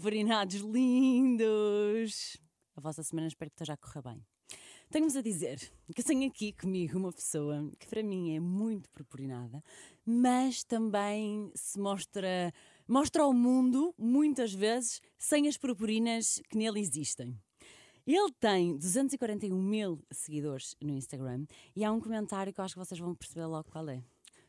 purpurinados 0.00 0.62
lindos! 0.62 2.38
A 2.74 2.80
vossa 2.80 3.02
semana 3.02 3.28
espero 3.28 3.50
que 3.50 3.54
esteja 3.56 3.74
a 3.74 3.76
correr 3.76 4.00
bem. 4.00 4.24
Tenho-vos 4.90 5.14
a 5.14 5.20
dizer 5.20 5.60
que 5.94 6.02
tenho 6.02 6.26
aqui 6.26 6.54
comigo 6.54 6.96
uma 6.96 7.12
pessoa 7.12 7.70
que 7.78 7.86
para 7.86 8.02
mim 8.02 8.34
é 8.34 8.40
muito 8.40 8.88
purpurinada, 8.88 9.62
mas 10.06 10.64
também 10.64 11.52
se 11.54 11.78
mostra, 11.78 12.50
mostra 12.88 13.24
ao 13.24 13.34
mundo, 13.34 13.94
muitas 13.98 14.54
vezes, 14.54 15.02
sem 15.18 15.46
as 15.46 15.58
purpurinas 15.58 16.40
que 16.48 16.56
nele 16.56 16.80
existem. 16.80 17.38
Ele 18.06 18.32
tem 18.40 18.78
241 18.78 19.54
mil 19.54 20.02
seguidores 20.10 20.74
no 20.80 20.94
Instagram 20.94 21.44
e 21.76 21.84
há 21.84 21.92
um 21.92 22.00
comentário 22.00 22.54
que 22.54 22.60
eu 22.60 22.64
acho 22.64 22.74
que 22.74 22.80
vocês 22.80 22.98
vão 22.98 23.14
perceber 23.14 23.44
logo 23.44 23.70
qual 23.70 23.86
é. 23.90 24.02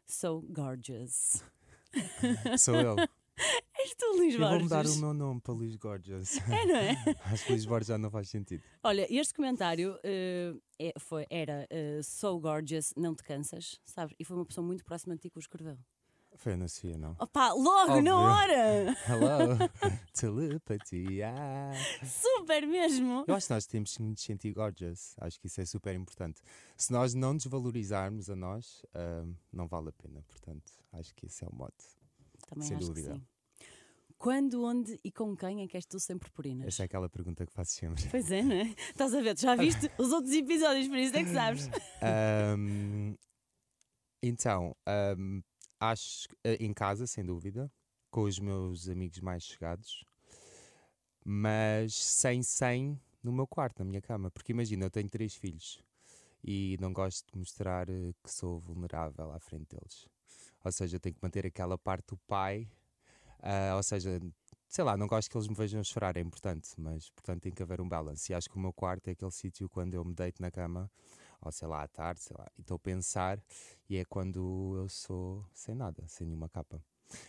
So 0.07 0.45
gorgeous. 0.49 1.43
Sou 2.57 2.75
eu. 2.75 2.95
És 3.79 3.95
tu, 3.95 4.05
Luís 4.17 4.33
Eu 4.35 4.39
Borges. 4.41 4.51
vou 4.51 4.63
mudar 4.63 4.85
o 4.85 4.95
meu 4.97 5.13
nome 5.13 5.41
para 5.41 5.53
Luís 5.53 5.75
Gorgeous. 5.75 6.37
É, 6.37 6.65
não 6.65 6.75
é? 6.75 6.95
Acho 7.33 7.45
que 7.45 7.51
Luís 7.53 7.65
Borges 7.65 7.87
já 7.87 7.97
não 7.97 8.11
faz 8.11 8.29
sentido. 8.29 8.63
Olha, 8.83 9.07
este 9.09 9.33
comentário 9.33 9.97
eh, 10.03 10.53
é- 10.79 10.93
foi, 10.99 11.25
era 11.29 11.65
eh, 11.69 11.99
So 12.03 12.39
gorgeous, 12.39 12.93
não 12.95 13.15
te 13.15 13.23
cansas, 13.23 13.79
sabes? 13.83 14.13
E 14.19 14.23
foi 14.25 14.37
uma 14.37 14.45
pessoa 14.45 14.65
muito 14.65 14.83
próxima 14.85 15.15
de 15.15 15.21
ti 15.21 15.29
que 15.29 15.37
o 15.37 15.39
escreveu. 15.39 15.77
Foi 16.37 16.53
a 16.53 16.67
Sofia, 16.67 16.97
não? 16.97 17.15
Opa, 17.19 17.51
logo 17.51 18.01
na 18.01 18.15
Óbvio. 18.15 18.15
hora! 18.15 18.97
Hello, 19.05 19.69
telepatia. 20.13 21.33
Super 22.05 22.65
mesmo! 22.65 23.25
Eu 23.27 23.35
acho 23.35 23.47
que 23.47 23.53
nós 23.53 23.65
temos 23.65 23.97
que 23.97 24.01
nos 24.03 24.21
sentir 24.21 24.53
gorgeous. 24.53 25.13
Acho 25.19 25.39
que 25.39 25.47
isso 25.47 25.59
é 25.59 25.65
super 25.65 25.93
importante. 25.93 26.41
Se 26.77 26.91
nós 26.91 27.13
não 27.13 27.35
desvalorizarmos 27.35 28.29
a 28.29 28.35
nós, 28.35 28.81
ah, 28.93 29.25
não 29.51 29.67
vale 29.67 29.89
a 29.89 29.91
pena. 29.91 30.23
Portanto, 30.27 30.71
acho 30.93 31.13
que 31.15 31.25
esse 31.25 31.43
é 31.43 31.47
o 31.47 31.53
mote. 31.55 31.83
Também 32.51 32.67
sem 32.67 32.77
acho 32.77 32.87
dúvida. 32.87 33.13
que 33.13 33.19
sim. 33.19 33.25
Quando, 34.17 34.63
onde 34.63 34.99
e 35.03 35.11
com 35.11 35.35
quem 35.35 35.63
é 35.63 35.67
que 35.67 35.77
és 35.77 35.85
tu 35.85 35.99
sem 35.99 36.17
purpurinas? 36.17 36.67
Essa 36.67 36.83
é 36.83 36.85
aquela 36.85 37.09
pergunta 37.09 37.43
que 37.45 37.51
faço 37.51 37.71
sempre. 37.71 38.07
Pois 38.09 38.29
é, 38.29 38.43
não 38.43 38.55
é? 38.55 38.75
Estás 38.89 39.15
a 39.15 39.21
ver, 39.21 39.33
tu 39.33 39.41
já 39.41 39.55
viste 39.55 39.89
os 39.97 40.11
outros 40.11 40.33
episódios, 40.33 40.87
por 40.87 40.97
isso 40.97 41.15
é 41.15 41.23
que 41.23 41.31
sabes. 41.31 41.69
Ahm, 42.03 43.15
então, 44.21 44.75
ahm, 44.85 45.41
acho 45.79 46.27
eh, 46.43 46.57
em 46.59 46.71
casa, 46.73 47.07
sem 47.07 47.25
dúvida, 47.25 47.71
com 48.11 48.23
os 48.23 48.37
meus 48.37 48.87
amigos 48.89 49.19
mais 49.21 49.43
chegados, 49.43 50.05
mas 51.25 51.95
sem 51.95 52.43
sem 52.43 52.99
no 53.23 53.31
meu 53.31 53.47
quarto, 53.47 53.79
na 53.79 53.85
minha 53.85 54.01
cama. 54.01 54.29
Porque 54.29 54.51
imagina, 54.51 54.85
eu 54.85 54.91
tenho 54.91 55.09
três 55.09 55.33
filhos 55.33 55.81
e 56.43 56.77
não 56.79 56.91
gosto 56.93 57.31
de 57.31 57.39
mostrar 57.39 57.89
eh, 57.89 58.13
que 58.23 58.31
sou 58.31 58.59
vulnerável 58.59 59.31
à 59.31 59.39
frente 59.39 59.69
deles. 59.75 60.07
Ou 60.63 60.71
seja, 60.71 60.99
tenho 60.99 61.15
que 61.15 61.21
manter 61.23 61.45
aquela 61.45 61.77
parte 61.77 62.07
do 62.07 62.17
pai, 62.27 62.69
ah, 63.41 63.75
ou 63.75 63.83
seja, 63.83 64.19
sei 64.67 64.83
lá, 64.83 64.95
não 64.95 65.07
gosto 65.07 65.29
que 65.29 65.35
eles 65.37 65.47
me 65.47 65.55
vejam 65.55 65.83
chorar, 65.83 66.15
é 66.15 66.19
importante, 66.21 66.69
mas 66.77 67.09
portanto 67.09 67.41
tem 67.41 67.51
que 67.51 67.63
haver 67.63 67.81
um 67.81 67.89
balance. 67.89 68.31
E 68.31 68.35
acho 68.35 68.49
que 68.49 68.55
o 68.55 68.59
meu 68.59 68.71
quarto 68.71 69.07
é 69.07 69.11
aquele 69.11 69.31
sítio 69.31 69.67
quando 69.67 69.93
eu 69.95 70.05
me 70.05 70.13
deito 70.13 70.41
na 70.41 70.51
cama, 70.51 70.89
ou 71.41 71.51
sei 71.51 71.67
lá, 71.67 71.83
à 71.83 71.87
tarde, 71.87 72.21
sei 72.21 72.35
lá, 72.37 72.47
e 72.57 72.61
estou 72.61 72.75
a 72.75 72.79
pensar, 72.79 73.41
e 73.89 73.97
é 73.97 74.05
quando 74.05 74.75
eu 74.77 74.87
sou 74.87 75.45
sem 75.53 75.73
nada, 75.73 76.07
sem 76.07 76.27
nenhuma 76.27 76.47
capa. 76.47 76.81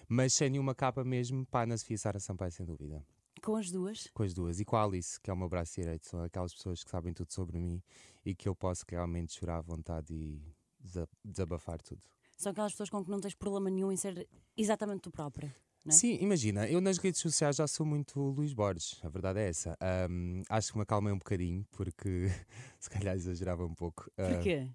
Mas 0.07 0.35
sem 0.35 0.51
nenhuma 0.51 0.75
capa 0.75 1.03
mesmo, 1.03 1.45
pá, 1.47 1.67
na 1.67 1.77
Sofia 1.77 1.99
Sara 1.99 2.21
Sampaio, 2.21 2.53
sem 2.53 2.65
dúvida. 2.65 3.05
Com 3.43 3.57
as 3.57 3.73
duas? 3.73 4.07
Com 4.15 4.23
as 4.23 4.33
duas. 4.33 4.61
E 4.61 4.65
com 4.65 4.77
a 4.77 4.85
Alice, 4.85 5.21
que 5.21 5.29
é 5.29 5.33
o 5.33 5.37
meu 5.37 5.49
braço 5.49 5.75
direito, 5.75 6.07
são 6.07 6.23
aquelas 6.23 6.55
pessoas 6.55 6.85
que 6.85 6.91
sabem 6.91 7.13
tudo 7.13 7.33
sobre 7.33 7.59
mim 7.59 7.83
e 8.25 8.35
que 8.35 8.49
eu 8.49 8.55
posso 8.55 8.85
realmente 8.89 9.33
chorar 9.33 9.57
à 9.57 9.61
vontade 9.61 10.15
e 10.15 10.41
desa- 10.79 11.09
desabafar 11.25 11.83
tudo. 11.83 12.03
São 12.43 12.51
aquelas 12.51 12.73
pessoas 12.73 12.91
com 12.91 13.05
que 13.05 13.11
não 13.11 13.21
tens 13.21 13.35
problema 13.35 13.71
nenhum 13.71 13.93
em 13.93 13.97
ser 13.97 14.29
exatamente 14.57 15.03
tu 15.03 15.11
própria. 15.11 15.55
É? 15.87 15.91
Sim, 15.91 16.19
imagina, 16.21 16.69
eu 16.69 16.81
nas 16.81 16.99
redes 16.99 17.21
sociais 17.21 17.57
já 17.57 17.67
sou 17.67 17.85
muito 17.85 18.21
Luís 18.21 18.53
Borges, 18.53 19.01
a 19.03 19.09
verdade 19.09 19.41
é 19.41 19.49
essa. 19.49 19.77
Ahm, 19.81 20.43
acho 20.49 20.73
que 20.73 20.79
me 20.79 20.83
acalmei 20.83 21.13
um 21.13 21.19
bocadinho, 21.19 21.67
porque 21.73 22.27
se 22.79 22.89
calhar 22.91 23.17
exagerava 23.17 23.65
um 23.65 23.75
pouco. 23.75 24.11
Ah, 24.17 24.35
Porquê? 24.35 24.71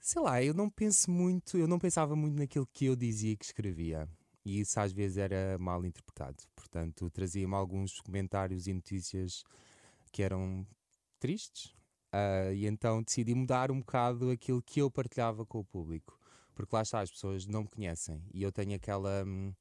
sei 0.00 0.22
lá, 0.22 0.42
eu 0.42 0.52
não 0.52 0.68
penso 0.68 1.10
muito, 1.10 1.56
eu 1.56 1.66
não 1.66 1.78
pensava 1.78 2.14
muito 2.14 2.38
naquilo 2.38 2.66
que 2.72 2.86
eu 2.86 2.94
dizia 2.94 3.32
e 3.32 3.36
que 3.36 3.44
escrevia. 3.44 4.08
E 4.44 4.60
isso 4.60 4.78
às 4.78 4.92
vezes 4.92 5.16
era 5.16 5.56
mal 5.58 5.84
interpretado. 5.84 6.42
Portanto, 6.54 7.08
trazia-me 7.10 7.54
alguns 7.54 8.00
comentários 8.00 8.66
e 8.66 8.72
notícias 8.72 9.42
que 10.12 10.22
eram 10.22 10.66
tristes. 11.18 11.74
Ah, 12.12 12.52
e 12.52 12.66
então 12.66 13.02
decidi 13.02 13.34
mudar 13.34 13.70
um 13.70 13.80
bocado 13.80 14.30
aquilo 14.30 14.62
que 14.62 14.80
eu 14.80 14.90
partilhava 14.90 15.44
com 15.46 15.58
o 15.60 15.64
público. 15.64 16.20
Porque 16.54 16.74
lá 16.74 16.82
está, 16.82 17.00
as 17.00 17.10
pessoas 17.10 17.46
não 17.46 17.62
me 17.62 17.68
conhecem. 17.68 18.22
E 18.32 18.42
eu 18.42 18.52
tenho 18.52 18.74
aquela. 18.74 19.24
hum, 19.24 19.52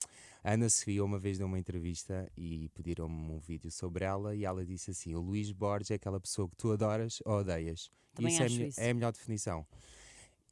a 0.43 0.53
Ana 0.53 0.69
Sofia 0.69 1.03
uma 1.03 1.17
vez 1.17 1.37
deu 1.37 1.47
uma 1.47 1.57
entrevista 1.57 2.29
e 2.37 2.69
pediram-me 2.69 3.31
um 3.31 3.39
vídeo 3.39 3.71
sobre 3.71 4.05
ela 4.05 4.35
e 4.35 4.45
ela 4.45 4.65
disse 4.65 4.91
assim: 4.91 5.15
o 5.15 5.21
Luís 5.21 5.51
Borges 5.51 5.91
é 5.91 5.95
aquela 5.95 6.19
pessoa 6.19 6.47
que 6.49 6.55
tu 6.55 6.71
adoras 6.71 7.21
ou 7.25 7.39
odeias. 7.39 7.89
Também 8.13 8.33
isso 8.33 8.43
é, 8.43 8.47
isso. 8.47 8.79
é 8.79 8.89
a 8.89 8.93
melhor 8.93 9.11
definição. 9.11 9.65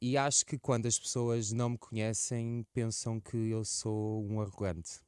E 0.00 0.16
acho 0.16 0.44
que 0.44 0.58
quando 0.58 0.86
as 0.86 0.98
pessoas 0.98 1.52
não 1.52 1.70
me 1.70 1.78
conhecem, 1.78 2.66
pensam 2.74 3.20
que 3.20 3.36
eu 3.36 3.64
sou 3.64 4.24
um 4.24 4.40
arrogante. 4.40 5.00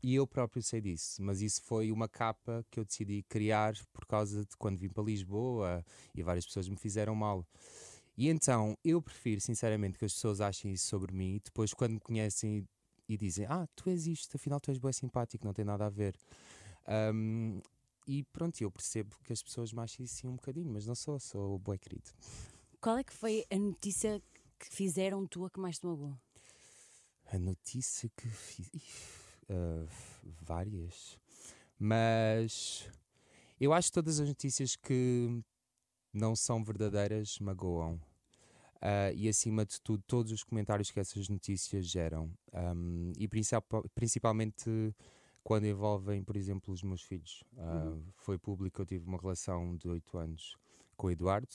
E 0.00 0.14
eu 0.14 0.26
próprio 0.26 0.62
sei 0.62 0.80
disso, 0.80 1.22
mas 1.22 1.40
isso 1.40 1.62
foi 1.62 1.90
uma 1.92 2.08
capa 2.08 2.64
que 2.70 2.78
eu 2.78 2.84
decidi 2.84 3.22
criar 3.28 3.74
por 3.92 4.04
causa 4.04 4.44
de 4.44 4.56
quando 4.56 4.78
vim 4.78 4.88
para 4.88 5.02
Lisboa 5.02 5.84
e 6.14 6.22
várias 6.22 6.44
pessoas 6.44 6.68
me 6.68 6.76
fizeram 6.76 7.14
mal. 7.14 7.46
E 8.16 8.28
então 8.28 8.76
eu 8.84 9.00
prefiro, 9.00 9.40
sinceramente, 9.40 9.98
que 9.98 10.04
as 10.04 10.12
pessoas 10.12 10.40
achem 10.40 10.72
isso 10.72 10.86
sobre 10.86 11.12
mim 11.12 11.36
e 11.36 11.40
depois, 11.40 11.72
quando 11.72 11.92
me 11.92 12.00
conhecem 12.00 12.66
e 13.08 13.16
dizem: 13.16 13.46
Ah, 13.46 13.66
tu 13.74 13.88
és 13.88 14.06
isto, 14.06 14.36
afinal 14.36 14.60
tu 14.60 14.70
és 14.70 14.78
bem 14.78 14.92
simpático, 14.92 15.44
não 15.44 15.54
tem 15.54 15.64
nada 15.64 15.86
a 15.86 15.90
ver. 15.90 16.16
Ahm, 16.86 17.60
e 18.06 18.22
pronto, 18.24 18.60
eu 18.60 18.70
percebo 18.70 19.16
que 19.24 19.32
as 19.32 19.42
pessoas 19.42 19.72
me 19.72 19.80
achem 19.80 20.04
assim 20.04 20.26
um 20.26 20.36
bocadinho, 20.36 20.70
mas 20.72 20.86
não 20.86 20.94
sou, 20.94 21.18
sou 21.18 21.58
bué 21.58 21.78
querido. 21.78 22.10
Qual 22.80 22.98
é 22.98 23.04
que 23.04 23.12
foi 23.12 23.44
a 23.50 23.56
notícia 23.56 24.20
que 24.58 24.68
fizeram 24.68 25.26
tua 25.26 25.48
que 25.48 25.60
mais 25.60 25.78
te 25.78 25.86
magoou? 25.86 26.18
A 27.26 27.38
notícia 27.38 28.10
que 28.16 28.28
fiz. 28.28 28.68
Ih, 28.74 28.82
ah, 29.48 29.86
várias. 30.42 31.18
Mas 31.78 32.88
eu 33.58 33.72
acho 33.72 33.88
que 33.88 33.94
todas 33.94 34.20
as 34.20 34.28
notícias 34.28 34.76
que 34.76 35.42
não 36.12 36.34
são 36.36 36.62
verdadeiras 36.64 37.38
magoam. 37.38 38.00
Ah, 38.80 39.12
e 39.14 39.28
acima 39.28 39.64
de 39.64 39.80
tudo, 39.80 40.02
todos 40.06 40.32
os 40.32 40.42
comentários 40.42 40.90
que 40.90 40.98
essas 41.00 41.28
notícias 41.28 41.86
geram. 41.86 42.30
Ahm, 42.52 43.12
e 43.16 43.28
principal- 43.28 43.84
principalmente 43.94 44.94
quando 45.44 45.66
envolvem, 45.66 46.22
por 46.22 46.36
exemplo, 46.36 46.72
os 46.74 46.82
meus 46.82 47.02
filhos. 47.02 47.44
Ah, 47.56 47.96
Foi 48.16 48.38
público, 48.38 48.82
eu 48.82 48.86
tive 48.86 49.06
uma 49.06 49.18
relação 49.18 49.76
de 49.76 49.88
8 49.88 50.18
anos 50.18 50.56
com 50.96 51.06
o 51.06 51.10
Eduardo. 51.10 51.48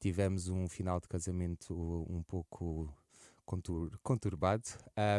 Tivemos 0.00 0.48
um 0.48 0.66
final 0.68 0.98
de 1.00 1.08
casamento 1.08 1.74
um 2.08 2.22
pouco 2.22 2.92
contur- 3.44 3.96
conturbado 4.02 4.64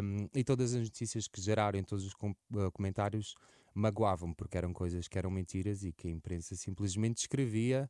um, 0.04 0.28
e 0.36 0.44
todas 0.44 0.74
as 0.74 0.82
notícias 0.82 1.28
que 1.28 1.40
geraram 1.42 1.80
em 1.80 1.84
todos 1.84 2.06
os 2.06 2.14
com- 2.14 2.32
uh, 2.54 2.72
comentários 2.74 3.36
magoavam 3.74 4.34
porque 4.34 4.58
eram 4.58 4.74
coisas 4.74 5.08
que 5.08 5.18
eram 5.18 5.32
mentiras 5.32 5.84
e 5.84 5.92
que 5.94 6.08
a 6.08 6.12
imprensa 6.12 6.56
simplesmente 6.56 7.18
escrevia 7.20 7.90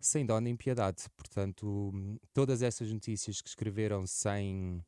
sem 0.00 0.24
dó 0.26 0.40
nem 0.40 0.56
piedade. 0.56 1.04
Portanto, 1.16 1.92
todas 2.32 2.62
essas 2.62 2.90
notícias 2.92 3.40
que 3.40 3.48
escreveram 3.48 4.06
sem, 4.06 4.82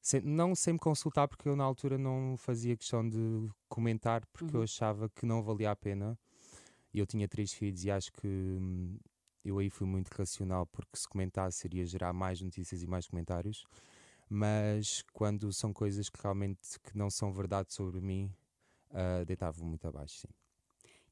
sem- 0.00 0.20
não 0.22 0.54
sem 0.54 0.74
me 0.74 0.78
consultar, 0.78 1.28
porque 1.28 1.48
eu 1.48 1.56
na 1.56 1.64
altura 1.64 1.98
não 1.98 2.36
fazia 2.36 2.76
questão 2.76 3.08
de 3.08 3.48
comentar 3.68 4.24
porque 4.26 4.54
eu 4.54 4.60
Uhum. 4.60 4.64
achava 4.64 5.08
que 5.08 5.26
não 5.26 5.42
valia 5.42 5.70
a 5.70 5.76
pena. 5.76 6.18
Eu 6.92 7.06
tinha 7.06 7.28
três 7.28 7.52
filhos 7.52 7.84
e 7.84 7.90
acho 7.90 8.12
que 8.12 8.26
hum, 8.26 8.98
eu 9.44 9.58
aí 9.58 9.70
fui 9.70 9.86
muito 9.86 10.08
racional 10.08 10.66
porque 10.66 10.96
se 10.98 11.08
comentasse 11.08 11.66
iria 11.66 11.84
gerar 11.86 12.12
mais 12.12 12.40
notícias 12.40 12.82
e 12.82 12.86
mais 12.86 13.06
comentários. 13.06 13.64
Mas 14.28 15.02
quando 15.12 15.52
são 15.52 15.72
coisas 15.72 16.08
que 16.10 16.20
realmente 16.22 16.78
que 16.80 16.96
não 16.96 17.10
são 17.10 17.32
verdade 17.32 17.72
sobre 17.72 18.00
mim, 18.00 18.30
ah, 18.90 19.24
deitavam 19.24 19.66
muito 19.66 19.86
abaixo, 19.88 20.20
sim. 20.20 20.28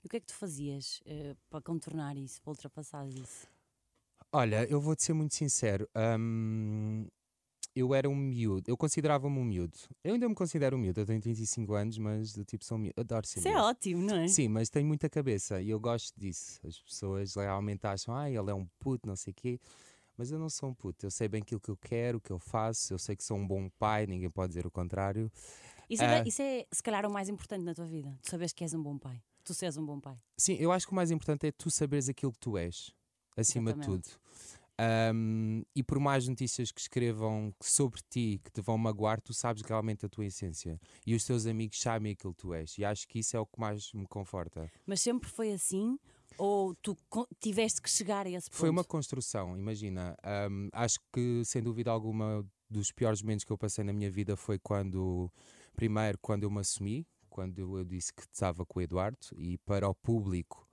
E 0.07 0.09
o 0.09 0.09
que 0.09 0.19
é 0.19 0.21
que 0.21 0.27
tu 0.29 0.35
fazias 0.35 1.01
eh, 1.05 1.35
para 1.51 1.61
contornar 1.61 2.17
isso, 2.17 2.41
para 2.41 2.53
ultrapassar 2.53 3.09
isso? 3.09 3.49
Olha, 4.33 4.65
eu 4.71 4.81
vou-te 4.81 5.03
ser 5.03 5.15
muito 5.15 5.35
sincero. 5.35 5.89
hum, 6.17 7.09
eu 7.75 7.93
era 7.93 8.09
um 8.09 8.15
miúdo, 8.15 8.71
eu 8.71 8.77
considerava-me 8.77 9.37
um 9.37 9.45
miúdo. 9.45 9.77
Eu 10.05 10.15
ainda 10.15 10.29
me 10.29 10.35
considero 10.37 10.77
um 10.77 10.79
miúdo, 10.79 11.01
eu 11.01 11.07
tenho 11.07 11.21
35 11.21 11.75
anos, 11.75 11.99
mas 11.99 12.33
do 12.33 12.45
tipo 12.45 12.65
sou 12.65 12.77
um 12.79 12.83
miúdo. 12.83 13.01
Adoro 13.01 13.27
ser 13.27 13.41
Isso 13.41 13.49
é 13.49 13.51
miúdo. 13.51 13.67
ótimo, 13.67 14.03
não 14.07 14.15
é? 14.17 14.29
Sim, 14.29 14.47
mas 14.49 14.71
tenho 14.71 14.87
muita 14.87 15.11
cabeça 15.11 15.61
e 15.61 15.71
eu 15.71 15.81
gosto 15.81 16.15
disso. 16.17 16.61
As 16.65 16.79
pessoas 16.79 17.35
realmente 17.35 17.85
acham, 17.85 18.15
ah, 18.15 18.31
ele 18.31 18.49
é 18.49 18.55
um 18.55 18.65
puto, 18.79 19.09
não 19.09 19.17
sei 19.17 19.33
o 19.33 19.35
quê. 19.35 19.59
Mas 20.17 20.31
eu 20.31 20.39
não 20.39 20.49
sou 20.49 20.69
um 20.69 20.75
puto, 20.75 21.05
eu 21.05 21.11
sei 21.11 21.27
bem 21.27 21.43
aquilo 21.43 21.61
que 21.61 21.69
eu 21.69 21.77
quero, 21.77 22.19
o 22.19 22.21
que 22.21 22.31
eu 22.31 22.39
faço, 22.39 22.95
eu 22.95 22.99
sei 23.01 23.17
que 23.17 23.25
sou 23.25 23.37
um 23.37 23.47
bom 23.47 23.69
pai, 23.77 24.07
ninguém 24.07 24.31
pode 24.31 24.51
dizer 24.51 24.69
o 24.69 24.71
contrário. 24.71 25.33
Isso, 25.91 26.05
é, 26.05 26.21
Ah. 26.21 26.23
isso 26.25 26.41
é, 26.43 26.65
se 26.71 26.81
calhar, 26.81 27.05
o 27.05 27.11
mais 27.11 27.29
importante 27.29 27.65
na 27.65 27.75
tua 27.75 27.87
vida. 27.87 28.17
Tu 28.23 28.31
sabes 28.31 28.53
que 28.53 28.63
és 28.63 28.73
um 28.73 28.81
bom 28.81 28.97
pai. 28.97 29.21
Tu 29.47 29.55
seres 29.55 29.77
um 29.77 29.87
bom 29.87 30.01
pai. 30.01 30.19
Sim, 30.37 30.57
eu 30.59 30.73
acho 30.73 30.87
que 30.87 30.93
o 30.93 30.97
mais 30.97 31.13
importante 31.13 31.47
é 31.47 31.53
tu 31.53 31.71
saberes 31.71 32.09
aquilo 32.09 32.33
que 32.33 32.41
tu 32.41 32.59
és, 32.59 32.93
acima 33.37 33.73
de 33.73 33.81
tudo. 33.81 34.09
Um, 34.79 35.63
e 35.75 35.85
por 35.85 36.01
mais 36.01 36.27
notícias 36.27 36.73
que 36.73 36.81
escrevam 36.81 37.55
sobre 37.63 38.01
ti, 38.11 38.41
que 38.45 38.51
te 38.51 38.61
vão 38.61 38.77
magoar, 38.77 39.21
tu 39.21 39.33
sabes 39.33 39.63
realmente 39.63 40.05
a 40.05 40.09
tua 40.09 40.27
essência. 40.27 40.81
E 41.07 41.15
os 41.15 41.25
teus 41.25 41.47
amigos 41.47 41.81
sabem 41.81 42.13
aquilo 42.13 42.35
que 42.35 42.43
tu 42.43 42.53
és. 42.53 42.77
E 42.77 42.85
acho 42.85 43.07
que 43.07 43.21
isso 43.21 43.37
é 43.37 43.41
o 43.41 43.47
que 43.47 43.59
mais 43.59 43.93
me 43.95 44.07
conforta. 44.09 44.69
Mas 44.85 45.01
sempre 45.01 45.31
foi 45.31 45.53
assim? 45.53 45.97
Ou 46.37 46.75
tu 46.75 46.97
tiveste 47.41 47.81
que 47.81 47.89
chegar 47.89 48.27
a 48.27 48.31
esse 48.31 48.51
ponto? 48.51 48.59
Foi 48.59 48.69
uma 48.69 48.85
construção, 48.85 49.57
imagina. 49.57 50.17
Um, 50.51 50.69
acho 50.73 50.99
que, 51.13 51.45
sem 51.45 51.63
dúvida 51.63 51.93
alguma, 51.93 52.45
dos 52.69 52.91
piores 52.91 53.23
momentos 53.23 53.45
que 53.45 53.53
eu 53.53 53.57
passei 53.57 53.85
na 53.85 53.93
minha 53.93 54.11
vida 54.11 54.37
foi 54.37 54.59
quando, 54.59 55.33
primeiro, 55.77 56.19
quando 56.21 56.43
eu 56.43 56.51
me 56.51 56.59
assumi, 56.59 57.07
quando 57.37 57.59
eu 57.59 57.85
disse 57.85 58.15
que 58.15 58.23
estava 58.23 58.65
com 58.65 58.79
o 58.79 58.83
Eduardo, 58.83 59.19
e 59.37 59.59
para 59.59 59.87
o 59.87 59.95
público 59.95 60.67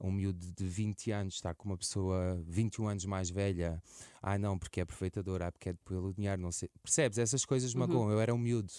um 0.00 0.12
miúdo 0.12 0.46
de 0.52 0.64
20 0.64 1.10
anos 1.10 1.34
estar 1.34 1.54
com 1.56 1.68
uma 1.68 1.76
pessoa 1.76 2.40
21 2.46 2.86
anos 2.86 3.04
mais 3.04 3.30
velha, 3.30 3.82
ah 4.22 4.38
não, 4.38 4.56
porque 4.56 4.78
é 4.78 4.84
aproveitadora, 4.84 5.48
ah, 5.48 5.52
porque 5.52 5.70
é 5.70 5.72
pelo 5.84 6.14
dinheiro, 6.14 6.40
não 6.40 6.52
sei. 6.52 6.68
Percebes? 6.80 7.18
Essas 7.18 7.44
coisas 7.44 7.74
uhum. 7.74 7.80
magoam. 7.80 8.10
Eu 8.12 8.20
era 8.20 8.32
um 8.32 8.38
miúdo, 8.38 8.72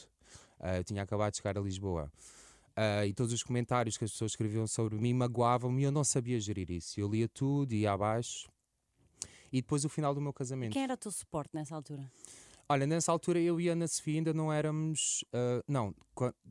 uh, 0.62 0.78
eu 0.78 0.84
tinha 0.86 1.04
acabado 1.04 1.32
de 1.32 1.38
chegar 1.40 1.58
a 1.58 1.62
Lisboa. 1.62 2.10
Uh, 2.72 3.06
e 3.06 3.14
todos 3.14 3.34
os 3.34 3.44
comentários 3.44 3.98
que 3.98 4.06
as 4.06 4.12
pessoas 4.12 4.32
escreviam 4.32 4.66
sobre 4.66 4.98
mim 4.98 5.14
magoavam-me 5.14 5.82
e 5.82 5.86
eu 5.86 5.92
não 5.92 6.06
sabia 6.06 6.40
gerir 6.40 6.72
isso. 6.72 6.98
Eu 6.98 7.10
lia 7.10 7.28
tudo, 7.28 7.74
ia 7.74 7.92
abaixo. 7.92 8.50
E 9.52 9.62
depois 9.62 9.84
o 9.84 9.90
final 9.90 10.16
do 10.16 10.22
meu 10.22 10.32
casamento. 10.32 10.72
Quem 10.72 10.84
era 10.84 10.94
o 10.94 10.98
teu 10.98 11.12
suporte 11.12 11.50
nessa 11.54 11.76
altura? 11.76 12.10
Olha, 12.68 12.88
nessa 12.88 13.12
altura 13.12 13.40
eu 13.40 13.62
e 13.62 13.70
a 13.70 13.74
Ana 13.74 13.88
Sofia 13.88 14.16
ainda 14.16 14.34
não 14.34 14.52
éramos. 14.52 15.24
Uh, 15.34 15.64
não, 15.68 15.94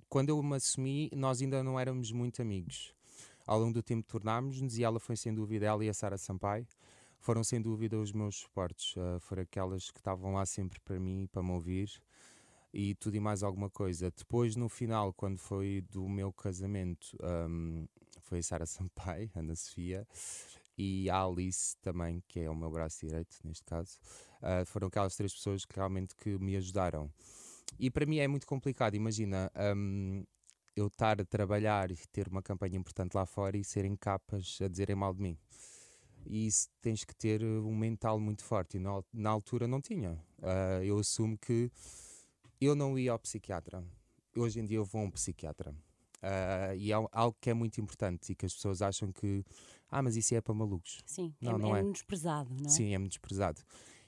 quando 0.08 0.28
eu 0.28 0.42
me 0.42 0.56
assumi, 0.56 1.10
nós 1.14 1.42
ainda 1.42 1.62
não 1.62 1.78
éramos 1.78 2.12
muito 2.12 2.40
amigos 2.40 2.94
ao 3.46 3.58
longo 3.58 3.74
do 3.74 3.82
tempo 3.82 4.06
tornámos-nos 4.06 4.78
e 4.78 4.84
ela 4.84 4.98
foi 4.98 5.16
sem 5.16 5.34
dúvida, 5.34 5.66
ela 5.66 5.84
e 5.84 5.88
a 5.88 5.94
Sara 5.94 6.16
Sampaio, 6.16 6.66
foram 7.20 7.42
sem 7.42 7.60
dúvida 7.60 7.98
os 7.98 8.12
meus 8.12 8.36
suportes. 8.36 8.94
Uh, 8.96 9.20
foram 9.20 9.42
aquelas 9.42 9.90
que 9.90 9.98
estavam 9.98 10.34
lá 10.34 10.44
sempre 10.44 10.80
para 10.80 10.98
mim, 10.98 11.28
para 11.30 11.42
me 11.42 11.52
ouvir 11.52 11.90
e 12.72 12.94
tudo 12.96 13.16
e 13.16 13.20
mais 13.20 13.42
alguma 13.42 13.70
coisa. 13.70 14.10
Depois, 14.10 14.56
no 14.56 14.68
final, 14.68 15.12
quando 15.12 15.38
foi 15.38 15.82
do 15.90 16.08
meu 16.08 16.32
casamento, 16.32 17.16
um, 17.48 17.86
foi 18.22 18.38
a 18.38 18.42
Sara 18.42 18.66
Sampaio, 18.66 19.30
Ana 19.34 19.54
Sofia 19.54 20.06
e 20.76 21.08
a 21.08 21.22
Alice 21.22 21.76
também, 21.80 22.22
que 22.26 22.40
é 22.40 22.50
o 22.50 22.54
meu 22.54 22.70
braço 22.70 23.06
direito 23.06 23.36
neste 23.44 23.64
caso. 23.64 23.98
Uh, 24.44 24.66
foram 24.66 24.88
aquelas 24.88 25.16
três 25.16 25.32
pessoas 25.32 25.64
que 25.64 25.74
realmente 25.74 26.14
que 26.14 26.36
me 26.38 26.54
ajudaram. 26.54 27.10
E 27.78 27.90
para 27.90 28.04
mim 28.04 28.18
é 28.18 28.28
muito 28.28 28.46
complicado, 28.46 28.94
imagina, 28.94 29.50
um, 29.74 30.22
eu 30.76 30.88
estar 30.88 31.18
a 31.18 31.24
trabalhar 31.24 31.90
e 31.90 31.96
ter 32.12 32.28
uma 32.28 32.42
campanha 32.42 32.76
importante 32.76 33.14
lá 33.14 33.24
fora 33.24 33.56
e 33.56 33.64
serem 33.64 33.96
capas 33.96 34.58
a 34.60 34.68
dizerem 34.68 34.94
mal 34.94 35.14
de 35.14 35.22
mim. 35.22 35.38
E 36.26 36.46
isso 36.46 36.68
tens 36.80 37.04
que 37.04 37.14
ter 37.14 37.42
um 37.42 37.74
mental 37.74 38.20
muito 38.20 38.44
forte. 38.44 38.76
E 38.76 38.80
na, 38.80 39.02
na 39.12 39.30
altura 39.30 39.66
não 39.66 39.80
tinha. 39.80 40.12
Uh, 40.38 40.82
eu 40.82 40.98
assumo 40.98 41.38
que 41.38 41.70
eu 42.60 42.74
não 42.74 42.98
ia 42.98 43.12
ao 43.12 43.18
psiquiatra. 43.18 43.82
Hoje 44.36 44.60
em 44.60 44.64
dia 44.64 44.78
eu 44.78 44.84
vou 44.84 45.02
a 45.02 45.04
um 45.04 45.10
psiquiatra. 45.10 45.70
Uh, 45.70 46.74
e 46.76 46.90
é 46.90 46.94
algo 46.94 47.36
que 47.40 47.50
é 47.50 47.54
muito 47.54 47.80
importante 47.80 48.32
e 48.32 48.34
que 48.34 48.46
as 48.46 48.54
pessoas 48.54 48.80
acham 48.80 49.12
que, 49.12 49.44
ah, 49.90 50.02
mas 50.02 50.16
isso 50.16 50.34
é 50.34 50.40
para 50.40 50.54
malucos. 50.54 51.02
Sim, 51.04 51.34
não, 51.40 51.52
é, 51.52 51.58
não 51.58 51.76
é, 51.76 51.80
é 51.80 51.82
desprezado, 51.82 52.50
não 52.54 52.66
é? 52.66 52.68
Sim, 52.70 52.94
é 52.94 52.98
muito 52.98 53.12
desprezado. 53.12 53.60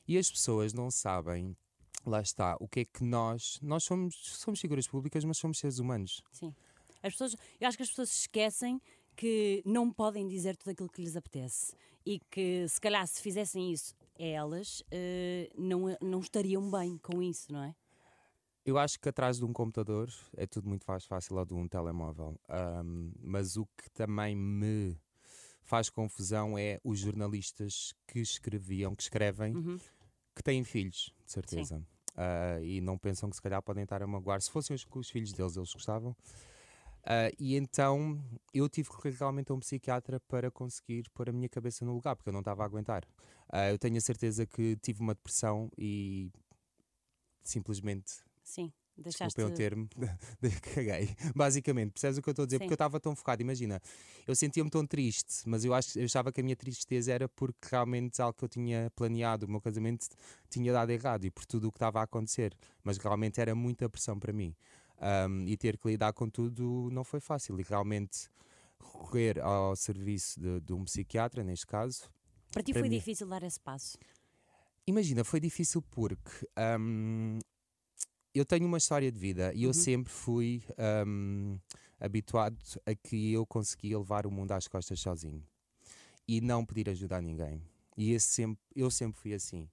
E 0.07 0.17
as 0.19 0.31
pessoas 0.31 0.73
não 0.73 0.91
sabem 0.91 1.57
lá 2.05 2.21
está, 2.21 2.57
o 2.61 2.69
que 2.69 2.81
é 2.81 2.85
que 2.85 3.03
nós. 3.05 3.59
Nós 3.61 3.85
somos, 3.85 4.15
somos 4.39 4.61
figuras 4.61 4.87
públicas, 4.87 5.25
mas 5.25 5.39
somos 5.39 5.59
seres 5.59 5.79
humanos. 5.79 6.23
Sim. 6.33 6.55
As 7.03 7.13
pessoas, 7.13 7.37
eu 7.61 7.69
acho 7.69 7.77
que 7.77 7.83
as 7.83 7.89
pessoas 7.89 8.11
se 8.11 8.21
esquecem 8.21 8.81
que 9.17 9.63
não 9.65 9.91
podem 9.91 10.29
dizer 10.29 10.57
tudo 10.57 10.71
aquilo 10.71 10.89
que 10.89 11.01
lhes 11.01 11.17
apetece 11.17 11.75
e 12.05 12.21
que 12.31 12.69
se 12.69 12.81
calhar 12.81 13.07
se 13.07 13.21
fizessem 13.21 13.73
isso 13.73 13.95
elas 14.19 14.81
uh, 14.81 15.53
não, 15.57 15.97
não 16.01 16.21
estariam 16.21 16.71
bem 16.71 16.99
com 16.99 17.23
isso, 17.23 17.53
não 17.53 17.63
é? 17.63 17.75
Eu 18.65 18.79
acho 18.79 18.99
que 18.99 19.09
atrás 19.09 19.39
de 19.39 19.45
um 19.45 19.53
computador 19.53 20.11
é 20.37 20.47
tudo 20.47 20.69
muito 20.69 20.85
mais 20.85 21.05
fácil 21.05 21.37
ou 21.37 21.45
de 21.45 21.55
um 21.55 21.69
telemóvel. 21.69 22.37
Um, 22.51 23.13
mas 23.21 23.57
o 23.57 23.65
que 23.65 23.89
também 23.91 24.35
me 24.35 24.99
faz 25.67 25.91
confusão 25.91 26.57
é 26.57 26.81
os 26.85 27.01
jornalistas 27.01 27.93
que 28.07 28.21
escreviam, 28.21 28.95
que 28.95 29.03
escrevem, 29.03 29.55
uhum. 29.55 29.79
que 30.35 30.43
têm 30.43 30.63
filhos, 30.65 31.13
de 31.25 31.33
certeza. 31.33 31.85
Uh, 32.13 32.65
e 32.65 32.81
não 32.81 32.97
pensam 32.97 33.29
que 33.29 33.37
se 33.37 33.43
calhar 33.43 33.61
podem 33.61 33.83
estar 33.83 34.03
a 34.03 34.07
magoar. 34.07 34.41
Se 34.41 34.51
fossem 34.51 34.75
os, 34.75 34.87
os 34.91 35.11
filhos 35.11 35.33
deles, 35.33 35.57
eles 35.57 35.73
gostavam. 35.73 36.13
Uh, 37.03 37.31
e 37.39 37.57
então 37.57 38.21
eu 38.55 38.69
tive 38.69 38.89
que 38.91 39.11
realmente 39.11 39.53
a 39.53 39.55
um 39.55 39.61
psiquiatra 39.61 40.19
para 40.21 40.51
conseguir 40.51 41.09
pôr 41.11 41.29
a 41.29 41.33
minha 41.33 41.49
cabeça 41.49 41.85
no 41.85 41.95
lugar, 41.95 42.17
porque 42.17 42.29
eu 42.29 42.33
não 42.33 42.41
estava 42.41 42.63
a 42.63 42.67
aguentar. 42.67 43.05
Uh, 43.53 43.71
eu 43.71 43.79
tenho 43.79 43.97
a 43.97 44.01
certeza 44.01 44.47
que 44.47 44.77
tive 44.77 45.01
uma 45.01 45.15
depressão 45.15 45.71
e 45.77 46.31
simplesmente 47.43 48.25
Sim. 48.43 48.73
Deixaste... 48.97 49.37
Desculpa 49.37 49.53
o 49.53 49.57
termo, 49.57 49.89
caguei. 50.75 51.15
Basicamente, 51.35 51.93
percebes 51.93 52.19
o 52.19 52.23
que 52.23 52.29
eu 52.29 52.33
estou 52.33 52.43
a 52.45 52.47
dizer? 52.47 52.57
Sim. 52.57 52.61
Porque 52.61 52.73
eu 52.73 52.77
estava 52.77 52.99
tão 52.99 53.15
focado, 53.15 53.43
imagina, 53.43 53.81
eu 54.27 54.35
sentia-me 54.35 54.71
tão 54.71 54.87
triste, 54.87 55.43
mas 55.47 55.65
eu, 55.65 55.75
acho, 55.75 55.99
eu 55.99 56.05
achava 56.07 56.33
que 56.33 56.41
a 56.41 56.45
minha 56.45 56.57
tristeza 56.57 57.13
era 57.13 57.29
porque 57.29 57.69
realmente 57.71 58.21
algo 58.23 58.33
que 58.37 58.45
eu 58.45 58.49
tinha 58.49 58.91
planeado, 58.97 59.45
o 59.45 59.51
meu 59.51 59.61
casamento 59.61 60.07
tinha 60.49 60.73
dado 60.73 60.91
errado 60.91 61.25
e 61.25 61.31
por 61.31 61.45
tudo 61.45 61.69
o 61.69 61.73
que 61.73 61.77
estava 61.77 62.01
a 62.01 62.05
acontecer, 62.05 62.57
mas 62.83 62.97
realmente 62.97 63.41
era 63.41 63.55
muita 63.55 63.89
pressão 63.89 64.19
para 64.19 64.33
mim. 64.33 64.55
Um, 64.99 65.47
e 65.47 65.59
ter 65.59 65.77
que 65.77 65.89
lidar 65.89 66.15
com 66.15 66.29
tudo 66.29 66.89
não 66.91 67.05
foi 67.05 67.21
fácil. 67.21 67.61
E 67.61 67.63
realmente 67.63 68.31
recorrer 68.81 69.39
ao 69.41 69.77
serviço 69.77 70.41
de, 70.41 70.61
de 70.61 70.73
um 70.73 70.85
psiquiatra, 70.85 71.45
neste 71.45 71.67
caso. 71.67 72.11
Para 72.51 72.63
ti 72.63 72.73
para 72.73 72.81
foi 72.81 72.89
mim... 72.89 72.97
difícil 72.97 73.27
dar 73.27 73.43
esse 73.43 73.61
passo? 73.61 73.99
Imagina, 74.87 75.25
foi 75.25 75.41
difícil 75.41 75.83
porque 75.83 76.49
um, 76.79 77.39
eu 78.39 78.45
tenho 78.45 78.67
uma 78.67 78.79
história 78.79 79.11
de 79.11 79.19
vida 79.19 79.53
e 79.55 79.65
eu 79.65 79.69
uhum. 79.71 79.75
sempre 79.75 80.13
fui 80.13 80.63
um, 81.07 81.59
habituado 82.01 82.57
a 82.85 82.95
que 82.95 83.33
eu 83.33 83.47
conseguia 83.47 83.99
levar 83.99 84.27
o 84.27 84.31
mundo 84.31 84.53
às 84.53 84.69
costas 84.69 85.01
sozinho 85.01 85.43
e 86.27 86.41
não 86.41 86.65
pedir 86.65 86.91
ajuda 86.91 87.17
a 87.17 87.23
ninguém. 87.23 87.63
E 87.97 88.19
sempre, 88.21 88.63
eu 88.75 88.91
sempre 88.91 89.19
fui 89.19 89.33
assim. 89.33 89.69